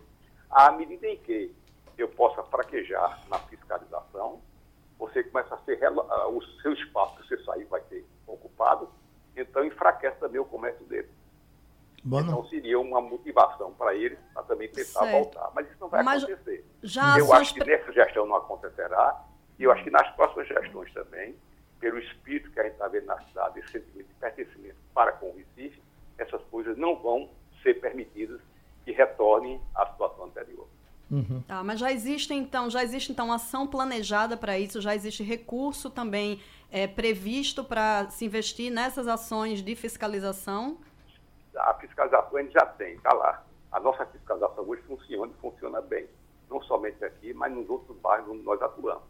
[0.50, 1.54] À medida em que
[1.98, 4.42] eu possa fraquejar na fiscalização,
[4.98, 8.90] você começa a ser o seu espaço que você sair vai ser ocupado,
[9.36, 11.10] então enfraquece também o comércio dele.
[12.06, 15.12] Então seria uma motivação para eles a também tentar certo.
[15.12, 15.52] voltar.
[15.54, 16.66] Mas isso não vai Mas acontecer.
[17.18, 19.26] eu acho que nessa gestão não acontecerá,
[19.60, 21.36] e eu acho que nas próximas gestões também,
[21.80, 25.28] pelo espírito que a gente está vendo na cidade, esse sentimento de pertencimento para com
[25.28, 25.82] o Recife,
[26.18, 27.30] essas coisas não vão
[27.62, 28.42] ser permitidas
[28.86, 30.68] que retornem à situação anterior.
[31.10, 31.42] Uhum.
[31.48, 35.90] Tá, mas já existe então, já existe então ação planejada para isso, já existe recurso
[35.90, 40.78] também é, previsto para se investir nessas ações de fiscalização?
[41.56, 43.44] A fiscalização a gente já tem, está lá.
[43.72, 46.08] A nossa fiscalização hoje funciona e funciona bem.
[46.50, 49.04] Não somente aqui, mas nos outros bairros onde nós atuamos.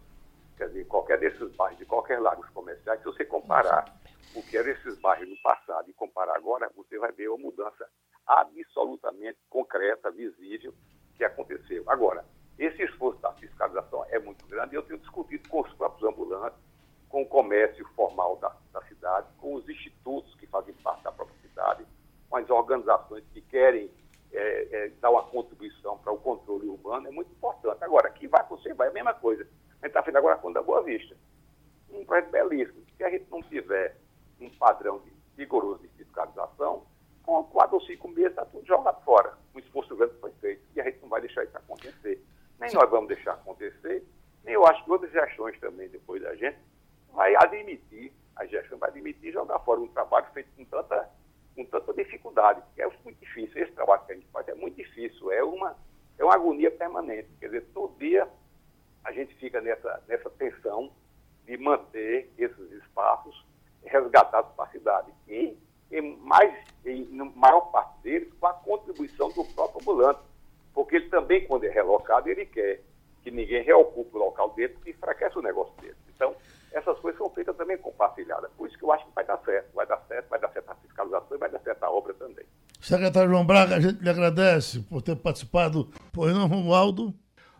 [0.57, 3.85] Quer dizer, qualquer desses bairros, de qualquer lagos comerciais, se você comparar
[4.33, 7.87] o que era esses bairros no passado e comparar agora, você vai ver uma mudança
[8.25, 10.73] absolutamente concreta, visível,
[11.15, 11.83] que aconteceu.
[11.87, 12.25] Agora,
[12.57, 16.59] esse esforço da fiscalização é muito grande e eu tenho discutido com os próprios ambulantes,
[17.07, 21.37] com o comércio formal da, da cidade, com os institutos que fazem parte da própria
[21.39, 21.85] cidade,
[22.29, 23.89] com as organizações que querem
[24.33, 27.83] é, é, dar uma contribuição para o controle urbano, é muito importante.
[27.83, 29.47] Agora, que vai conservar é a mesma coisa.
[29.81, 31.15] A gente está fazendo agora a Conta Boa Vista.
[31.91, 32.83] Um projeto belíssimo.
[32.95, 33.95] Se a gente não tiver
[34.39, 36.85] um padrão de, vigoroso de fiscalização,
[37.23, 39.37] com quatro ou cinco meses está tudo jogado fora.
[39.53, 40.63] Um esforço grande foi feito.
[40.75, 42.23] E a gente não vai deixar isso acontecer.
[42.59, 44.03] Nem nós vamos deixar acontecer,
[44.43, 46.57] nem eu acho que outras gestões também, depois da gente,
[47.13, 51.09] vai admitir, a gestão vai admitir jogar fora um trabalho feito com tanta,
[51.55, 52.63] com tanta dificuldade.
[52.77, 53.61] É muito difícil.
[53.61, 55.31] Esse trabalho que a gente faz é muito difícil.
[55.31, 55.75] É uma,
[56.17, 57.27] é uma agonia permanente.
[57.39, 58.27] Quer dizer, todo dia
[59.07, 60.91] a gente fica nessa, nessa tensão
[61.45, 63.45] de manter esses espaços
[63.85, 65.13] resgatados para a cidade.
[65.29, 65.57] E
[65.89, 66.53] em, mais,
[66.85, 70.19] em maior parte deles, com a contribuição do próprio ambulante.
[70.73, 72.81] Porque ele também, quando é relocado, ele quer
[73.23, 75.95] que ninguém reocupe o local dele, porque enfraquece o negócio dele.
[76.13, 76.35] Então,
[76.73, 78.51] essas coisas são feitas também compartilhadas.
[78.57, 79.73] Por isso que eu acho que vai dar certo.
[79.73, 82.45] Vai dar certo, vai dar certo a fiscalização e vai dar certo a obra também.
[82.81, 85.89] Secretário João Braga, a gente lhe agradece por ter participado.
[86.11, 87.13] Pois não, Romualdo?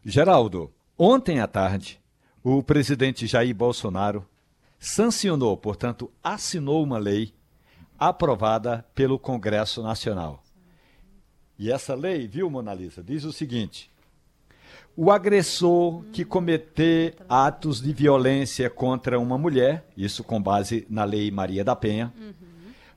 [0.03, 1.99] Geraldo, ontem à tarde,
[2.43, 4.25] o presidente Jair Bolsonaro
[4.79, 7.33] sancionou, portanto, assinou uma lei
[7.97, 10.43] aprovada pelo Congresso Nacional.
[11.57, 13.89] E essa lei, viu, Monalisa, diz o seguinte:
[14.95, 21.29] o agressor que cometer atos de violência contra uma mulher, isso com base na Lei
[21.29, 22.13] Maria da Penha,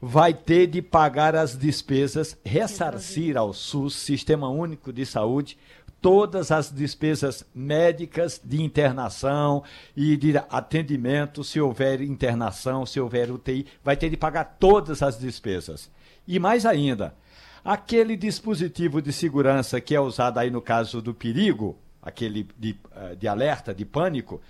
[0.01, 5.59] vai ter de pagar as despesas, ressarcir ao SUS, Sistema Único de Saúde,
[6.01, 9.63] todas as despesas médicas de internação
[9.97, 15.19] e de atendimento, se houver internação, se houver UTI, vai ter de pagar todas as
[15.19, 15.91] despesas.
[16.27, 17.15] E mais ainda,
[17.65, 23.15] aquele dispositivo de segurança que é usado aí no caso do perigo, aquele de, eh,
[23.17, 24.41] de alerta, de pânico,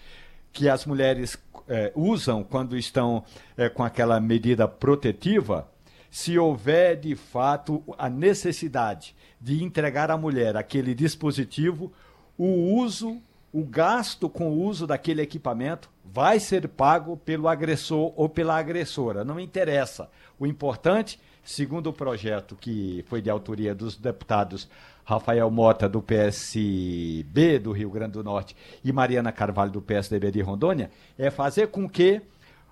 [0.53, 3.25] que as mulheres é, usam quando estão
[3.57, 5.71] é, com aquela medida protetiva,
[6.11, 11.93] se houver de fato a necessidade de entregar à mulher aquele dispositivo,
[12.37, 13.21] o uso,
[13.53, 19.25] o gasto com o uso daquele equipamento vai ser pago pelo agressor ou pela agressora.
[19.25, 20.11] Não interessa.
[20.39, 24.69] O importante, segundo o projeto que foi de autoria dos deputados
[25.05, 30.41] Rafael Mota, do PSB do Rio Grande do Norte, e Mariana Carvalho, do PSDB de
[30.41, 32.21] Rondônia, é fazer com que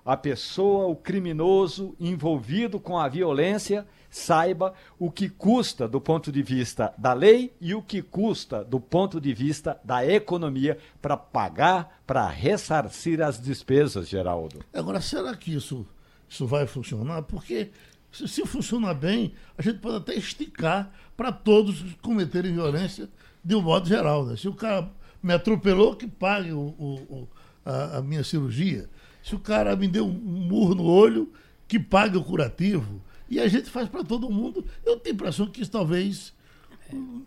[0.05, 6.41] a pessoa, o criminoso envolvido com a violência, saiba o que custa do ponto de
[6.41, 12.01] vista da lei e o que custa do ponto de vista da economia para pagar,
[12.05, 14.63] para ressarcir as despesas, Geraldo.
[14.73, 15.85] Agora, será que isso,
[16.27, 17.21] isso vai funcionar?
[17.23, 17.71] Porque
[18.11, 23.09] se, se funcionar bem, a gente pode até esticar para todos cometerem violência
[23.43, 24.25] de um modo geral.
[24.25, 24.35] Né?
[24.35, 24.89] Se o cara
[25.21, 27.27] me atropelou, que pague o, o,
[27.65, 28.89] a, a minha cirurgia.
[29.21, 31.31] Se o cara me deu um murro no olho,
[31.67, 33.01] que pague o curativo.
[33.29, 34.65] E a gente faz para todo mundo.
[34.85, 36.33] Eu tenho a impressão que isso talvez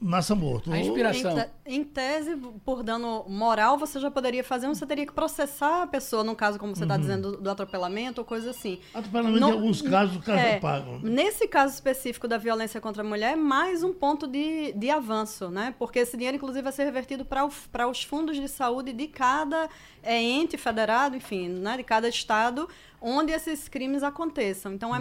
[0.00, 0.72] nasça morto.
[0.72, 1.38] A inspiração.
[1.38, 5.12] Em, te- em tese, por dano moral, você já poderia fazer, mas você teria que
[5.12, 8.80] processar a pessoa, no caso, como você está dizendo, do, atropelamento ou coisa assim.
[8.92, 10.98] Atropelamento, Não- em alguns casos, os caras é, não pagam.
[11.00, 15.48] Nesse caso específico da violência contra a mulher, é mais um ponto de, de avanço,
[15.48, 15.72] né?
[15.78, 19.68] Porque esse dinheiro, inclusive, vai ser revertido para os fundos de saúde de cada
[20.02, 21.76] é, ente federado, enfim, né?
[21.76, 22.68] de cada estado,
[23.02, 24.72] onde esses crimes aconteçam.
[24.72, 25.00] Então, é,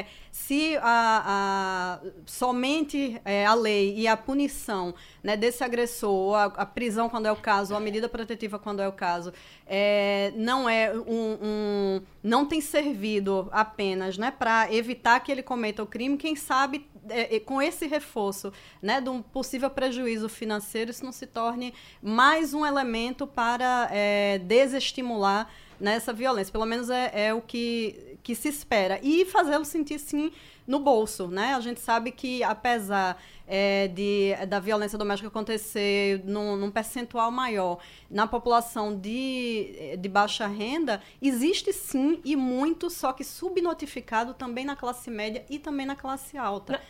[0.00, 6.44] é, se a, a- somente é, a lei e a punição né, desse agressor, a,
[6.44, 9.32] a prisão quando é o caso, ou a medida protetiva quando é o caso,
[9.66, 15.82] é, não é um, um- não tem servido apenas né, para evitar que ele cometa
[15.82, 20.90] o crime, quem sabe é, é, com esse reforço né, de um possível prejuízo financeiro,
[20.90, 25.50] isso não se torne mais um elemento para é, desestimular
[25.82, 26.52] nessa violência.
[26.52, 28.98] Pelo menos é, é o que, que se espera.
[29.02, 30.32] E fazê-lo sentir, sim,
[30.66, 31.26] no bolso.
[31.26, 31.54] Né?
[31.54, 37.78] A gente sabe que, apesar é, de, da violência doméstica acontecer num, num percentual maior
[38.08, 44.76] na população de, de baixa renda, existe sim e muito, só que subnotificado também na
[44.76, 46.80] classe média e também na classe alta.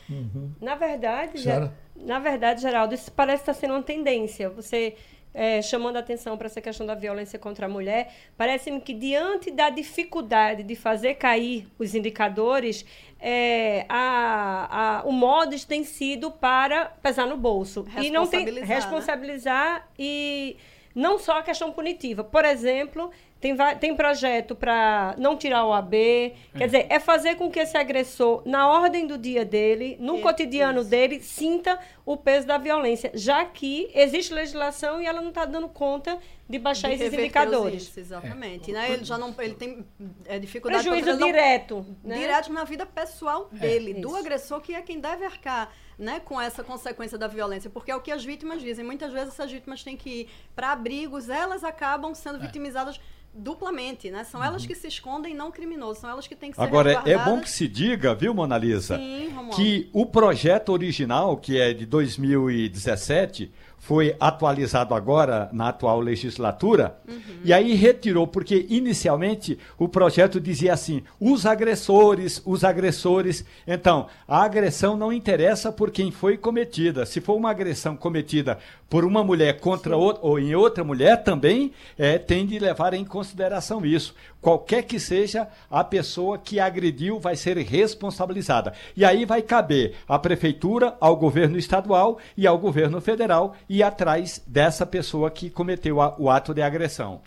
[0.61, 1.67] Na verdade, Sara?
[1.67, 4.51] Ge- na verdade, Geraldo, isso parece estar sendo uma tendência.
[4.51, 4.97] Você
[5.35, 9.51] é, chamando a atenção para essa questão da violência contra a mulher, parece-me que diante
[9.51, 12.85] da dificuldade de fazer cair os indicadores,
[13.19, 18.69] é, a, a, o modus tem sido para pesar no bolso e não tem Responsabilizar,
[18.69, 18.75] né?
[18.75, 20.57] responsabilizar e
[20.95, 22.23] não só a questão punitiva.
[22.23, 23.11] Por exemplo,
[23.43, 26.33] tem, tem projeto para não tirar o AB.
[26.57, 30.23] Quer dizer, é fazer com que esse agressor, na ordem do dia dele, no Isso.
[30.23, 31.77] cotidiano dele, sinta
[32.07, 36.57] o peso da violência, já que existe legislação e ela não está dando conta de
[36.57, 37.75] baixar De esses indicadores.
[37.75, 38.71] índices, exatamente.
[38.71, 38.93] Né?
[38.93, 39.85] Ele já não ele tem
[40.25, 41.87] é, dificuldade Prejuízo ele não- direto.
[42.05, 42.19] Né?
[42.19, 44.17] direto na vida pessoal dele, do isso.
[44.17, 47.69] agressor, que é quem deve arcar né, com essa consequência da violência.
[47.69, 48.85] Porque é o que as vítimas dizem.
[48.85, 53.01] Muitas vezes essas vítimas têm que ir para abrigos, elas acabam sendo vitimizadas
[53.35, 54.25] duplamente, né?
[54.25, 55.99] São elas que se escondem, não criminosos.
[55.99, 58.97] São elas que têm que ser Agora, é bom que se diga, viu, Mona Lisa,
[58.97, 63.51] Sim, que o projeto original, que é de 2017,
[63.83, 66.97] foi atualizado agora na atual legislatura,
[67.45, 73.45] e aí retirou, porque inicialmente o projeto dizia assim: os agressores, os agressores.
[73.67, 77.05] Então, a agressão não interessa por quem foi cometida.
[77.05, 78.57] Se for uma agressão cometida
[78.89, 83.05] por uma mulher contra outra, ou em outra mulher, também é, tem de levar em
[83.05, 84.15] consideração isso.
[84.43, 88.75] Qualquer que seja a pessoa que agrediu, vai ser responsabilizada.
[88.97, 94.43] E aí vai caber à prefeitura, ao governo estadual e ao governo federal ir atrás
[94.47, 97.21] dessa pessoa que cometeu a- o ato de agressão.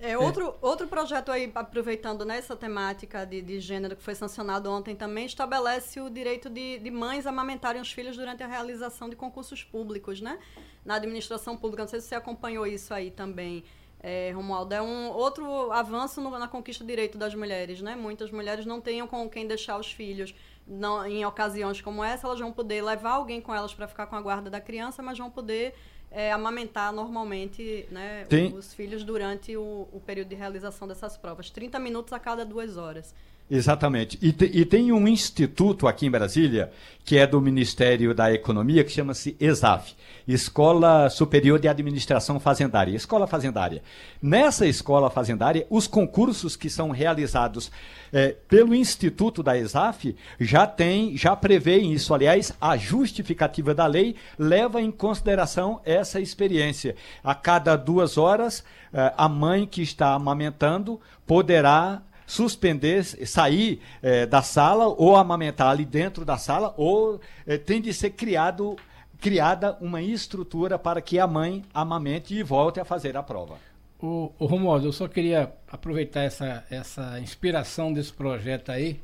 [0.00, 4.94] É, outro, outro projeto aí, aproveitando nessa temática de, de gênero que foi sancionado ontem
[4.94, 9.64] também, estabelece o direito de, de mães amamentarem os filhos durante a realização de concursos
[9.64, 10.38] públicos, né?
[10.84, 11.82] Na administração pública.
[11.82, 13.64] Não sei se você acompanhou isso aí também,
[14.00, 14.74] é, Romualdo.
[14.74, 17.96] É um outro avanço no- na conquista do direito das mulheres, né?
[17.96, 20.34] Muitas mulheres não tenham com quem deixar os filhos.
[20.66, 24.16] Não, em ocasiões como essa, elas vão poder levar alguém com elas para ficar com
[24.16, 25.74] a guarda da criança, mas vão poder
[26.10, 31.50] é, amamentar normalmente né, Tem- os filhos durante o, o período de realização dessas provas.
[31.50, 33.14] 30 minutos a cada duas horas.
[33.50, 34.18] Exatamente.
[34.20, 36.70] E, e, tem um instituto aqui em Brasília,
[37.02, 39.94] que é do Ministério da Economia, que chama-se ESAF
[40.26, 42.94] Escola Superior de Administração Fazendária.
[42.94, 43.82] Escola Fazendária.
[44.20, 47.70] Nessa escola fazendária, os concursos que são realizados
[48.12, 52.12] é, pelo Instituto da ESAF já tem, já prevê isso.
[52.12, 56.94] Aliás, a justificativa da lei leva em consideração essa experiência.
[57.24, 64.42] A cada duas horas, é, a mãe que está amamentando poderá suspender, sair é, da
[64.42, 68.76] sala ou amamentar ali dentro da sala, ou é, tem de ser criado,
[69.18, 73.56] criada uma estrutura para que a mãe amamente e volte a fazer a prova.
[73.98, 79.00] O, o Romualdo, eu só queria aproveitar essa, essa inspiração desse projeto aí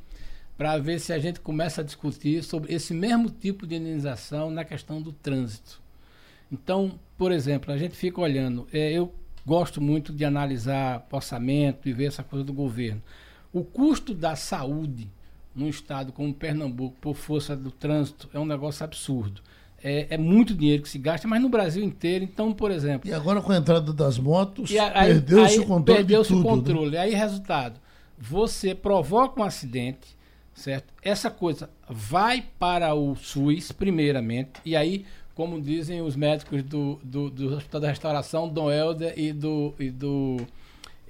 [0.56, 4.64] para ver se a gente começa a discutir sobre esse mesmo tipo de indenização na
[4.64, 5.82] questão do trânsito.
[6.52, 9.12] Então, por exemplo, a gente fica olhando, é, eu
[9.46, 13.02] gosto muito de analisar orçamento e ver essa coisa do governo.
[13.52, 15.08] O custo da saúde
[15.54, 19.40] num estado como Pernambuco, por força do trânsito, é um negócio absurdo.
[19.82, 22.24] É, é, muito dinheiro que se gasta, mas no Brasil inteiro.
[22.24, 23.08] Então, por exemplo.
[23.08, 24.72] E agora com a entrada das motos,
[25.04, 25.98] perdeu-se o controle.
[25.98, 26.42] Perdeu-se o né?
[26.42, 26.90] controle.
[26.92, 26.98] Né?
[26.98, 27.78] Aí, resultado:
[28.18, 30.16] você provoca um acidente,
[30.54, 30.92] certo?
[31.02, 35.04] Essa coisa vai para o SUS, primeiramente, e aí
[35.34, 39.90] como dizem os médicos do, do, do Hospital da Restauração, Dom Helder e do, e
[39.90, 40.36] do,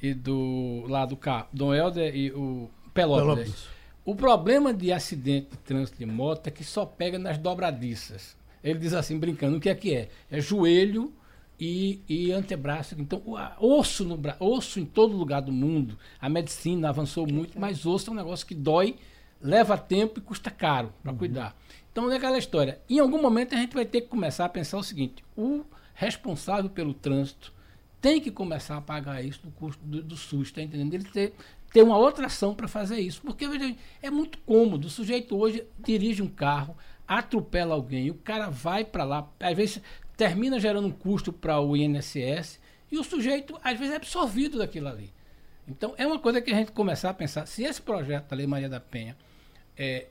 [0.03, 3.67] e do lá do cá, Dom Helder e o Pelópolis.
[4.05, 8.37] O problema de acidente de trânsito de moto é que só pega nas dobradiças.
[8.63, 10.09] Ele diz assim, brincando, o que é que é?
[10.31, 11.13] É joelho
[11.59, 12.95] e, e antebraço.
[12.99, 13.37] Então, o,
[13.79, 15.99] osso, no, osso em todo lugar do mundo.
[16.21, 18.97] A medicina avançou muito, mas osso é um negócio que dói,
[19.41, 21.19] leva tempo e custa caro para uhum.
[21.19, 21.57] cuidar.
[21.95, 22.81] Então é aquela história.
[22.91, 25.65] Em algum momento a gente vai ter que começar a pensar o seguinte: o
[25.95, 27.53] responsável pelo trânsito
[28.01, 30.93] tem que começar a pagar isso do custo do, do SUS, tá entendendo?
[30.93, 31.35] Ele ter,
[31.73, 33.23] ter uma outra ação para fazer isso.
[33.23, 34.89] Porque veja, é muito cômodo.
[34.89, 36.77] O sujeito hoje dirige um carro,
[37.07, 39.81] atropela alguém, o cara vai para lá, às vezes
[40.17, 42.59] termina gerando um custo para o INSS
[42.91, 45.15] e o sujeito às vezes é absorvido daquilo ali.
[45.69, 48.49] Então é uma coisa que a gente começar a pensar, se esse projeto da Lei
[48.49, 49.17] Maria da Penha
[49.77, 50.09] é,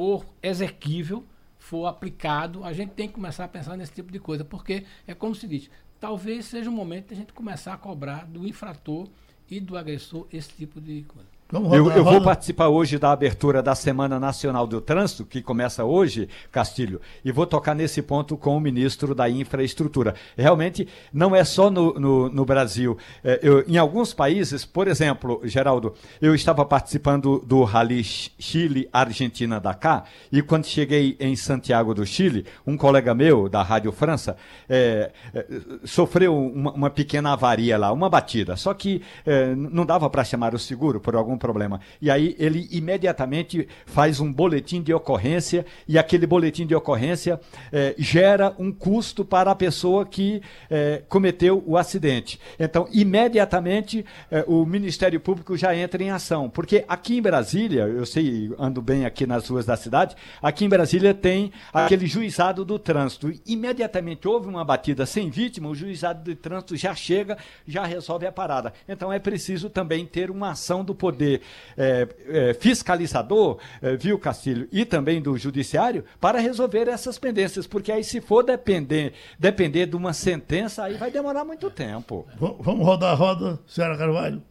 [0.00, 1.26] for exequível,
[1.58, 5.12] for aplicado, a gente tem que começar a pensar nesse tipo de coisa, porque é
[5.12, 5.70] como se diz,
[6.00, 9.06] talvez seja o momento de a gente começar a cobrar do infrator
[9.46, 11.28] e do agressor esse tipo de coisa.
[11.52, 16.28] Eu, eu vou participar hoje da abertura da Semana Nacional do Trânsito, que começa hoje,
[16.52, 20.14] Castilho, e vou tocar nesse ponto com o ministro da Infraestrutura.
[20.38, 22.96] Realmente, não é só no, no, no Brasil.
[23.24, 25.92] É, eu, em alguns países, por exemplo, Geraldo,
[26.22, 33.12] eu estava participando do Rally Chile-Argentina-Dakar, e quando cheguei em Santiago do Chile, um colega
[33.12, 34.36] meu, da Rádio França,
[34.68, 35.46] é, é,
[35.84, 38.54] sofreu uma, uma, pequena avaria lá, uma batida.
[38.54, 41.80] Só que é, não dava para chamar o seguro por algum problema.
[42.00, 47.40] E aí ele imediatamente faz um boletim de ocorrência e aquele boletim de ocorrência
[47.72, 52.38] eh, gera um custo para a pessoa que eh, cometeu o acidente.
[52.58, 58.04] Então, imediatamente eh, o Ministério Público já entra em ação, porque aqui em Brasília, eu
[58.04, 62.78] sei, ando bem aqui nas ruas da cidade, aqui em Brasília tem aquele juizado do
[62.78, 63.32] trânsito.
[63.46, 68.32] Imediatamente houve uma batida sem vítima, o juizado do trânsito já chega, já resolve a
[68.32, 68.72] parada.
[68.86, 71.29] Então é preciso também ter uma ação do poder
[71.76, 77.92] é, é, fiscalizador, é, viu, Castilho, e também do judiciário, para resolver essas pendências, porque
[77.92, 82.26] aí se for depender, depender de uma sentença, aí vai demorar muito tempo.
[82.38, 84.42] Vamos rodar a roda, senhora Carvalho.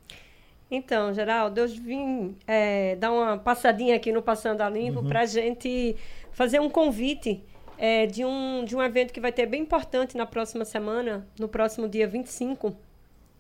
[0.72, 5.08] Então, Geraldo, eu vim é, dar uma passadinha aqui no Passando a Limpo uhum.
[5.08, 5.96] para a gente
[6.32, 7.44] fazer um convite
[7.76, 11.48] é, de, um, de um evento que vai ter bem importante na próxima semana, no
[11.48, 12.76] próximo dia 25.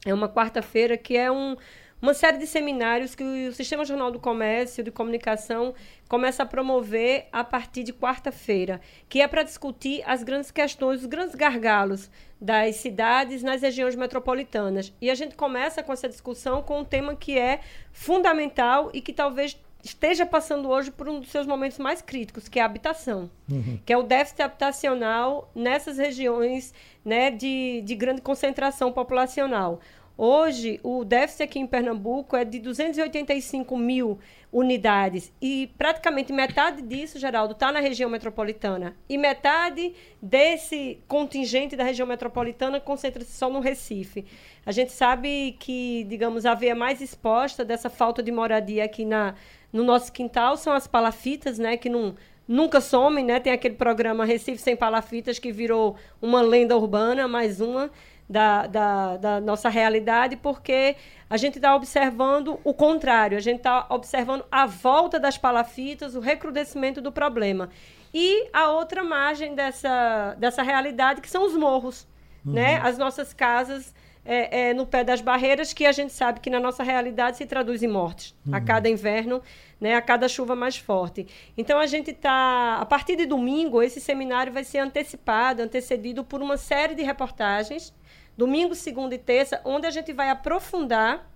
[0.05, 1.55] É uma quarta-feira, que é um,
[2.01, 5.73] uma série de seminários que o Sistema Jornal do Comércio de Comunicação
[6.07, 11.05] começa a promover a partir de quarta-feira, que é para discutir as grandes questões, os
[11.05, 14.93] grandes gargalos das cidades nas regiões metropolitanas.
[15.01, 17.59] E a gente começa com essa discussão com um tema que é
[17.91, 22.59] fundamental e que talvez esteja passando hoje por um dos seus momentos mais críticos, que
[22.59, 23.79] é a habitação, uhum.
[23.85, 26.73] que é o déficit habitacional nessas regiões
[27.03, 29.79] né, de, de grande concentração populacional.
[30.21, 34.19] Hoje, o déficit aqui em Pernambuco é de 285 mil
[34.51, 38.97] unidades e praticamente metade disso, Geraldo, está na região metropolitana.
[39.07, 44.25] E metade desse contingente da região metropolitana concentra-se só no Recife.
[44.65, 49.35] A gente sabe que, digamos, a veia mais exposta dessa falta de moradia aqui na,
[49.71, 52.13] no nosso quintal são as palafitas, né, que não
[52.45, 53.39] nunca somem, né?
[53.39, 57.91] Tem aquele programa Recife sem palafitas que virou uma lenda urbana, mais uma
[58.29, 60.95] da, da, da nossa realidade, porque
[61.29, 66.19] a gente está observando o contrário, a gente está observando a volta das palafitas, o
[66.19, 67.69] recrudescimento do problema.
[68.13, 72.07] E a outra margem dessa, dessa realidade, que são os morros,
[72.45, 72.53] uhum.
[72.53, 72.79] né?
[72.83, 73.93] As nossas casas
[74.25, 77.45] é, é, no pé das barreiras, que a gente sabe que na nossa realidade se
[77.45, 78.53] traduz em mortes uhum.
[78.53, 79.41] a cada inverno,
[79.79, 81.25] né, a cada chuva mais forte.
[81.57, 86.41] Então a gente está, a partir de domingo, esse seminário vai ser antecipado, antecedido por
[86.41, 87.93] uma série de reportagens,
[88.39, 91.29] domingo, segunda e terça, onde a gente vai aprofundar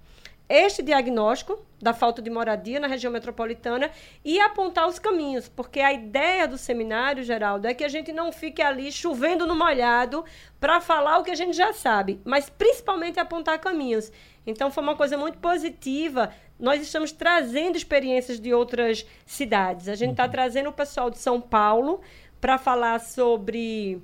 [0.47, 3.91] este diagnóstico da falta de moradia na região metropolitana
[4.24, 8.32] e apontar os caminhos, porque a ideia do seminário, Geraldo, é que a gente não
[8.32, 10.24] fique ali chovendo no molhado
[10.62, 14.10] para falar o que a gente já sabe, mas principalmente apontar caminhos.
[14.47, 16.30] Então foi uma coisa muito positiva.
[16.58, 19.89] Nós estamos trazendo experiências de outras cidades.
[19.89, 20.32] A gente está uhum.
[20.32, 21.99] trazendo o pessoal de São Paulo
[22.39, 24.01] para falar sobre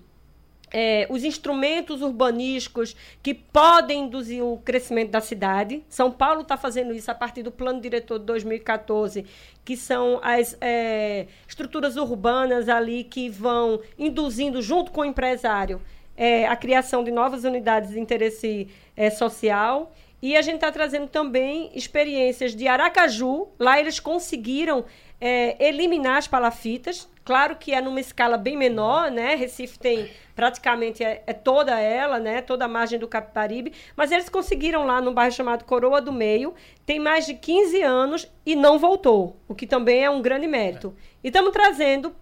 [0.72, 5.84] é, os instrumentos urbanísticos que podem induzir o crescimento da cidade.
[5.90, 9.26] São Paulo está fazendo isso a partir do plano diretor de 2014,
[9.66, 15.82] que são as é, estruturas urbanas ali que vão induzindo, junto com o empresário,
[16.16, 19.94] é, a criação de novas unidades de interesse é, social.
[20.22, 23.48] E a gente está trazendo também experiências de Aracaju.
[23.58, 24.84] Lá eles conseguiram
[25.20, 27.08] é, eliminar as palafitas.
[27.30, 29.36] Claro que é numa escala bem menor, né?
[29.36, 32.42] Recife tem praticamente é, é, toda ela, né?
[32.42, 33.72] Toda a margem do Capibaribe.
[33.96, 36.56] Mas eles conseguiram lá no bairro chamado Coroa do Meio.
[36.88, 40.96] Tem mais de 15 anos e não voltou, o que também é um grande mérito.
[41.24, 42.16] E estamos trazendo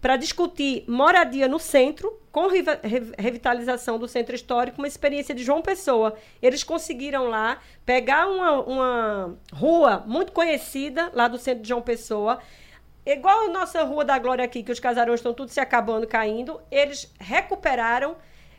[0.00, 2.48] para discutir moradia no centro, com
[3.18, 6.14] revitalização do centro histórico, uma experiência de João Pessoa.
[6.40, 12.38] Eles conseguiram lá pegar uma, uma rua muito conhecida lá do centro de João Pessoa,
[13.12, 16.60] igual a nossa Rua da Glória aqui, que os casarões estão tudo se acabando, caindo,
[16.70, 18.16] eles recuperaram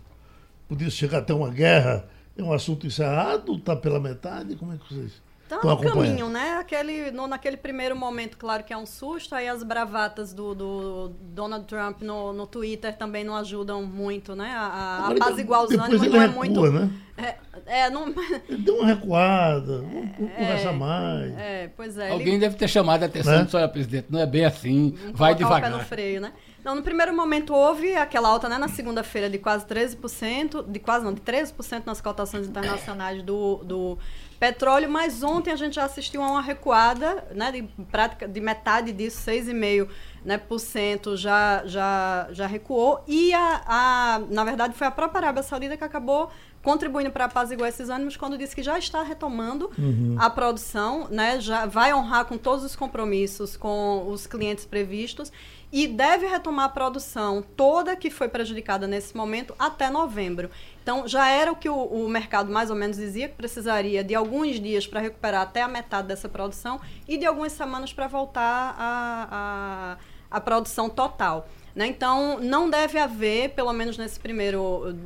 [0.69, 3.57] podia chegar até uma guerra, é um assunto encerrado?
[3.57, 4.55] Está pela metade?
[4.55, 5.26] Como é que vocês.
[5.49, 6.57] Tá no caminho, né?
[6.59, 11.09] Aquele, no, naquele primeiro momento, claro que é um susto, aí as bravatas do, do
[11.21, 14.53] Donald Trump no, no Twitter também não ajudam muito, né?
[14.57, 16.73] A, a apaziguar os ânimos não é muito.
[16.73, 16.91] Né?
[17.17, 17.37] É,
[17.67, 18.09] é, não...
[18.49, 21.39] Ele deu uma recuada, um pouco é, mais.
[21.39, 22.11] É, pois é.
[22.11, 22.39] Alguém ele...
[22.39, 23.47] deve ter chamado a atenção né?
[23.47, 25.71] senhor presidente, não é bem assim, vai devagar.
[25.71, 26.33] O pé no freio, né?
[26.67, 31.05] Não, no primeiro momento houve aquela alta, né, na segunda-feira de quase 13%, de quase
[31.05, 33.97] não, de 13% nas cotações internacionais do, do
[34.41, 38.91] petróleo, mas ontem a gente já assistiu a uma recuada, né, de prática de metade
[38.91, 39.89] disso, 6,5%,
[40.25, 45.21] né, por cento já, já, já recuou e a, a, na verdade foi a própria
[45.21, 46.33] Arábia Saudita que acabou
[46.65, 50.17] contribuindo para apaziguar esses ânimos quando disse que já está retomando uhum.
[50.19, 55.31] a produção, né, já vai honrar com todos os compromissos com os clientes previstos
[55.73, 60.51] e deve retomar a produção toda que foi prejudicada nesse momento até novembro.
[60.83, 64.15] Então, já era o que o, o mercado mais ou menos dizia, que precisaria de
[64.15, 68.75] alguns dias para recuperar até a metade dessa produção e de algumas semanas para voltar
[68.79, 71.49] a, a, a produção total.
[71.75, 71.89] Né?
[71.89, 74.97] Então, não deve haver, pelo menos nesse primeiro,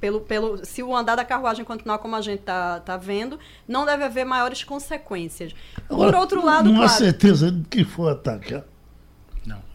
[0.00, 3.38] pelo, pelo, se o andar da carruagem continuar como a gente está tá vendo,
[3.68, 5.54] não deve haver maiores consequências.
[5.90, 8.62] Agora, Por outro lado, não claro, há certeza de que foi o ataque.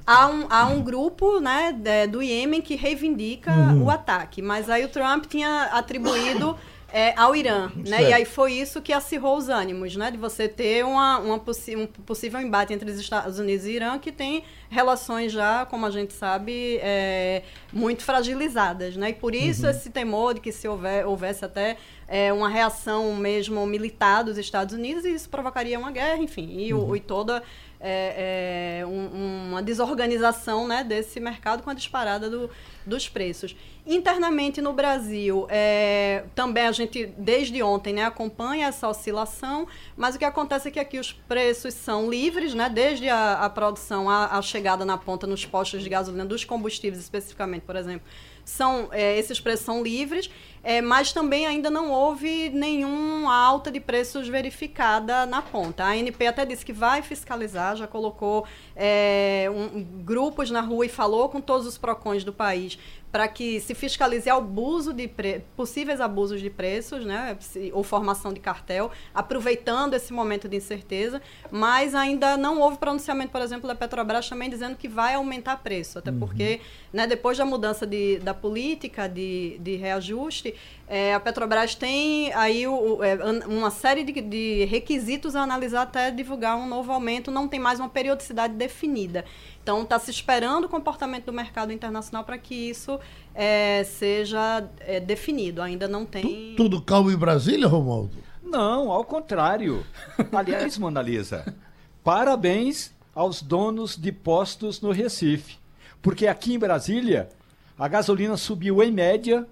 [0.10, 1.72] Há um, há um grupo né,
[2.10, 3.84] do Iêmen que reivindica uhum.
[3.84, 6.58] o ataque, mas aí o Trump tinha atribuído
[6.92, 8.10] é, ao Irã, né?
[8.10, 10.10] E aí foi isso que acirrou os ânimos, né?
[10.10, 14.12] De você ter uma, uma um possível embate entre os Estados Unidos e Irã que
[14.12, 19.12] tem relações já, como a gente sabe, é, muito fragilizadas, né?
[19.12, 19.70] E por isso uhum.
[19.70, 24.74] esse temor de que se houver, houvesse até é, uma reação mesmo militar dos Estados
[24.74, 26.90] Unidos isso provocaria uma guerra, enfim, e, uhum.
[26.90, 27.44] o, e toda
[27.80, 32.50] é, é, um, uma desorganização né, desse mercado com a disparada do,
[32.86, 33.56] dos preços.
[33.86, 40.20] Internamente no Brasil, é, também a gente, desde ontem, né, acompanha essa oscilação, mas o
[40.20, 44.38] que acontece é que aqui os preços são livres, né, desde a, a produção, a,
[44.38, 48.06] a chegada na ponta nos postos de gasolina, dos combustíveis especificamente, por exemplo,
[48.44, 50.30] são é, esses preços são livres,
[50.64, 55.84] é, mas também ainda não houve nenhuma alta de preços verificada na ponta.
[55.84, 58.46] A ANP até disse que vai fiscalizar, já colocou
[58.76, 62.78] é, um, grupos na rua e falou com todos os PROCONs do país
[63.12, 65.42] para que se fiscalize abuso de pre...
[65.56, 67.38] possíveis abusos de preços, né,
[67.74, 73.42] ou formação de cartel, aproveitando esse momento de incerteza, mas ainda não houve pronunciamento, por
[73.42, 76.20] exemplo, da Petrobras também dizendo que vai aumentar preço, até uhum.
[76.20, 76.62] porque,
[76.94, 80.49] né, depois da mudança de, da política de, de reajuste,
[80.88, 86.10] é, a Petrobras tem aí o, é, uma série de, de requisitos a analisar até
[86.12, 89.24] divulgar um novo aumento, não tem mais uma periodicidade definida.
[89.62, 93.00] Então, está se esperando o comportamento do mercado internacional para que isso
[93.36, 95.62] é, seja é, definido.
[95.62, 96.56] Ainda não tem.
[96.58, 98.18] Tudo calmo em Brasília, Romualdo?
[98.42, 99.86] Não, ao contrário.
[100.32, 101.56] Aliás, Mona Lisa,
[102.04, 105.58] parabéns aos donos de postos no Recife.
[106.02, 107.30] Porque aqui em Brasília,
[107.78, 109.46] a gasolina subiu em média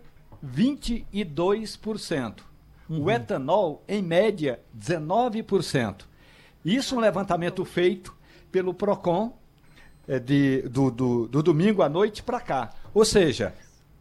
[0.45, 2.39] 22%.
[2.89, 3.03] Uhum.
[3.03, 6.05] O etanol, em média, 19%.
[6.63, 8.15] Isso é um levantamento feito
[8.51, 9.37] pelo PROCON
[10.07, 12.73] é, de, do, do, do domingo à noite para cá.
[12.93, 13.53] Ou seja,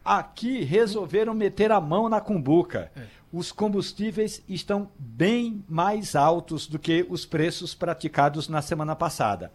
[0.05, 2.91] aqui resolveram meter a mão na cumbuca.
[2.97, 3.03] É.
[3.33, 9.53] Os combustíveis estão bem mais altos do que os preços praticados na semana passada.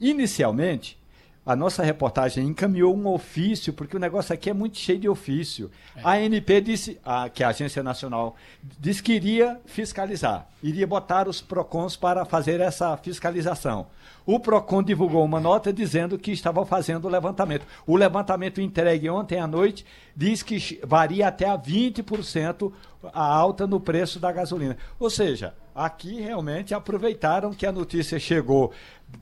[0.00, 0.98] Inicialmente,
[1.46, 5.70] a nossa reportagem encaminhou um ofício, porque o negócio aqui é muito cheio de ofício.
[5.94, 6.00] É.
[6.02, 11.28] A ANP disse, a, que é a Agência Nacional, disse que iria fiscalizar, iria botar
[11.28, 13.86] os PROCONs para fazer essa fiscalização.
[14.24, 17.66] O PROCON divulgou uma nota dizendo que estava fazendo o levantamento.
[17.86, 19.84] O levantamento entregue ontem à noite
[20.16, 22.72] diz que varia até a 20%
[23.12, 24.78] a alta no preço da gasolina.
[24.98, 28.72] Ou seja, aqui realmente aproveitaram que a notícia chegou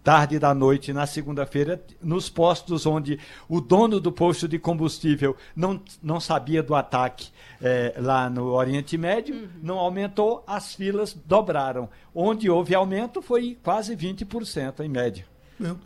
[0.03, 3.19] tarde da noite na segunda-feira nos postos onde
[3.49, 7.31] o dono do posto de combustível não, não sabia do ataque
[7.61, 9.49] é, lá no Oriente Médio, uhum.
[9.63, 11.89] não aumentou, as filas dobraram.
[12.15, 15.25] Onde houve aumento foi quase 20% em média.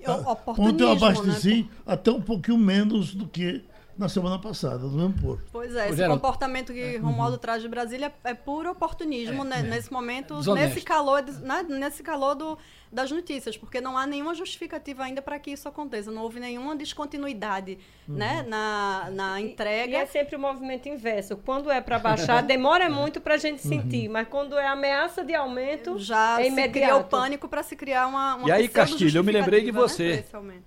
[0.01, 1.69] Eu, ontem eu abasteci né?
[1.87, 3.63] até um pouquinho menos do que
[3.99, 5.45] na semana passada, do mesmo porto.
[5.51, 7.41] Pois é, esse comportamento que Romualdo uhum.
[7.41, 9.63] traz de Brasília é puro oportunismo é, né, é.
[9.63, 10.69] nesse momento, Desonesto.
[10.69, 12.59] nesse calor, né, nesse calor do,
[12.93, 16.11] das notícias, porque não há nenhuma justificativa ainda para que isso aconteça.
[16.11, 18.17] Não houve nenhuma descontinuidade uhum.
[18.17, 19.93] né, na, na entrega.
[19.93, 21.37] E, e, é sempre o um movimento inverso.
[21.39, 23.71] Quando é para baixar, demora muito para a gente uhum.
[23.71, 26.73] sentir, mas quando é ameaça de aumento, já é imediato.
[26.73, 29.71] cria o pânico para se criar uma, uma E aí, Castilho, eu me lembrei de
[29.71, 30.25] você.
[30.43, 30.61] Né,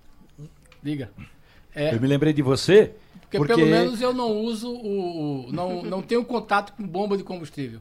[0.82, 1.12] Diga.
[1.72, 1.94] É...
[1.94, 2.92] Eu me lembrei de você
[3.30, 5.46] porque, porque, pelo menos eu não uso o.
[5.52, 7.78] não, não tenho contato com bomba de combustível.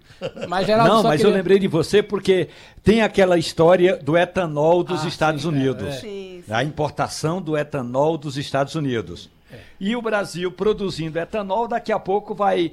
[0.47, 1.31] Mas Geraldo, Não, mas queria...
[1.31, 2.49] eu lembrei de você porque
[2.83, 5.87] tem aquela história do etanol dos ah, Estados sim, Unidos.
[5.87, 6.53] É, sim, sim.
[6.53, 9.27] A importação do etanol dos Estados Unidos.
[9.51, 9.57] É.
[9.79, 12.71] E o Brasil produzindo etanol, daqui a pouco vai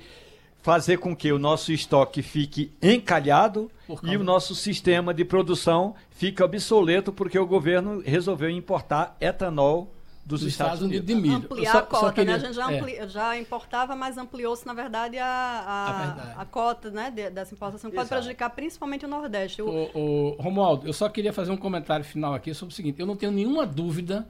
[0.61, 3.71] fazer com que o nosso estoque fique encalhado
[4.03, 9.96] e o nosso sistema de produção fique obsoleto porque o governo resolveu importar etanol
[10.27, 11.07] dos, dos Estados, Estados, Unidos.
[11.07, 11.37] de milho.
[11.37, 12.33] Ampliar só, a cota, queria...
[12.33, 12.35] né?
[12.35, 12.79] A gente já, é.
[12.79, 12.97] ampli...
[12.97, 13.09] é.
[13.09, 17.89] já importava, mas ampliou-se, na verdade, a, a, a, a cota né, de, dessa importação,
[17.89, 19.63] que pode prejudicar principalmente o Nordeste.
[19.63, 19.69] O...
[19.69, 23.07] O, o, Romualdo, eu só queria fazer um comentário final aqui sobre o seguinte: eu
[23.07, 24.27] não tenho nenhuma dúvida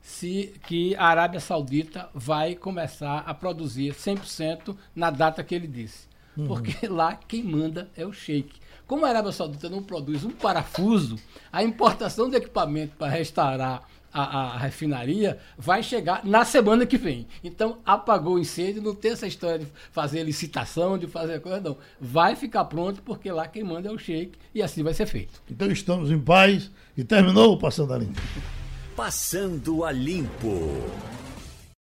[0.00, 6.08] se que a Arábia Saudita vai começar a produzir 100% na data que ele disse.
[6.36, 6.46] Uhum.
[6.46, 8.60] Porque lá quem manda é o sheik.
[8.86, 11.16] Como a Arábia Saudita não produz um parafuso,
[11.52, 13.82] a importação de equipamento para restaurar
[14.12, 17.26] a, a, refinaria vai chegar na semana que vem.
[17.42, 21.76] Então, apagou o incêndio, não tem essa história de fazer licitação, de fazer coisa, não.
[22.00, 25.42] Vai ficar pronto, porque lá quem manda é o Sheik e assim vai ser feito.
[25.50, 28.20] Então, estamos em paz e terminou o Passando a Limpo.
[28.96, 31.19] Passando a Limpo.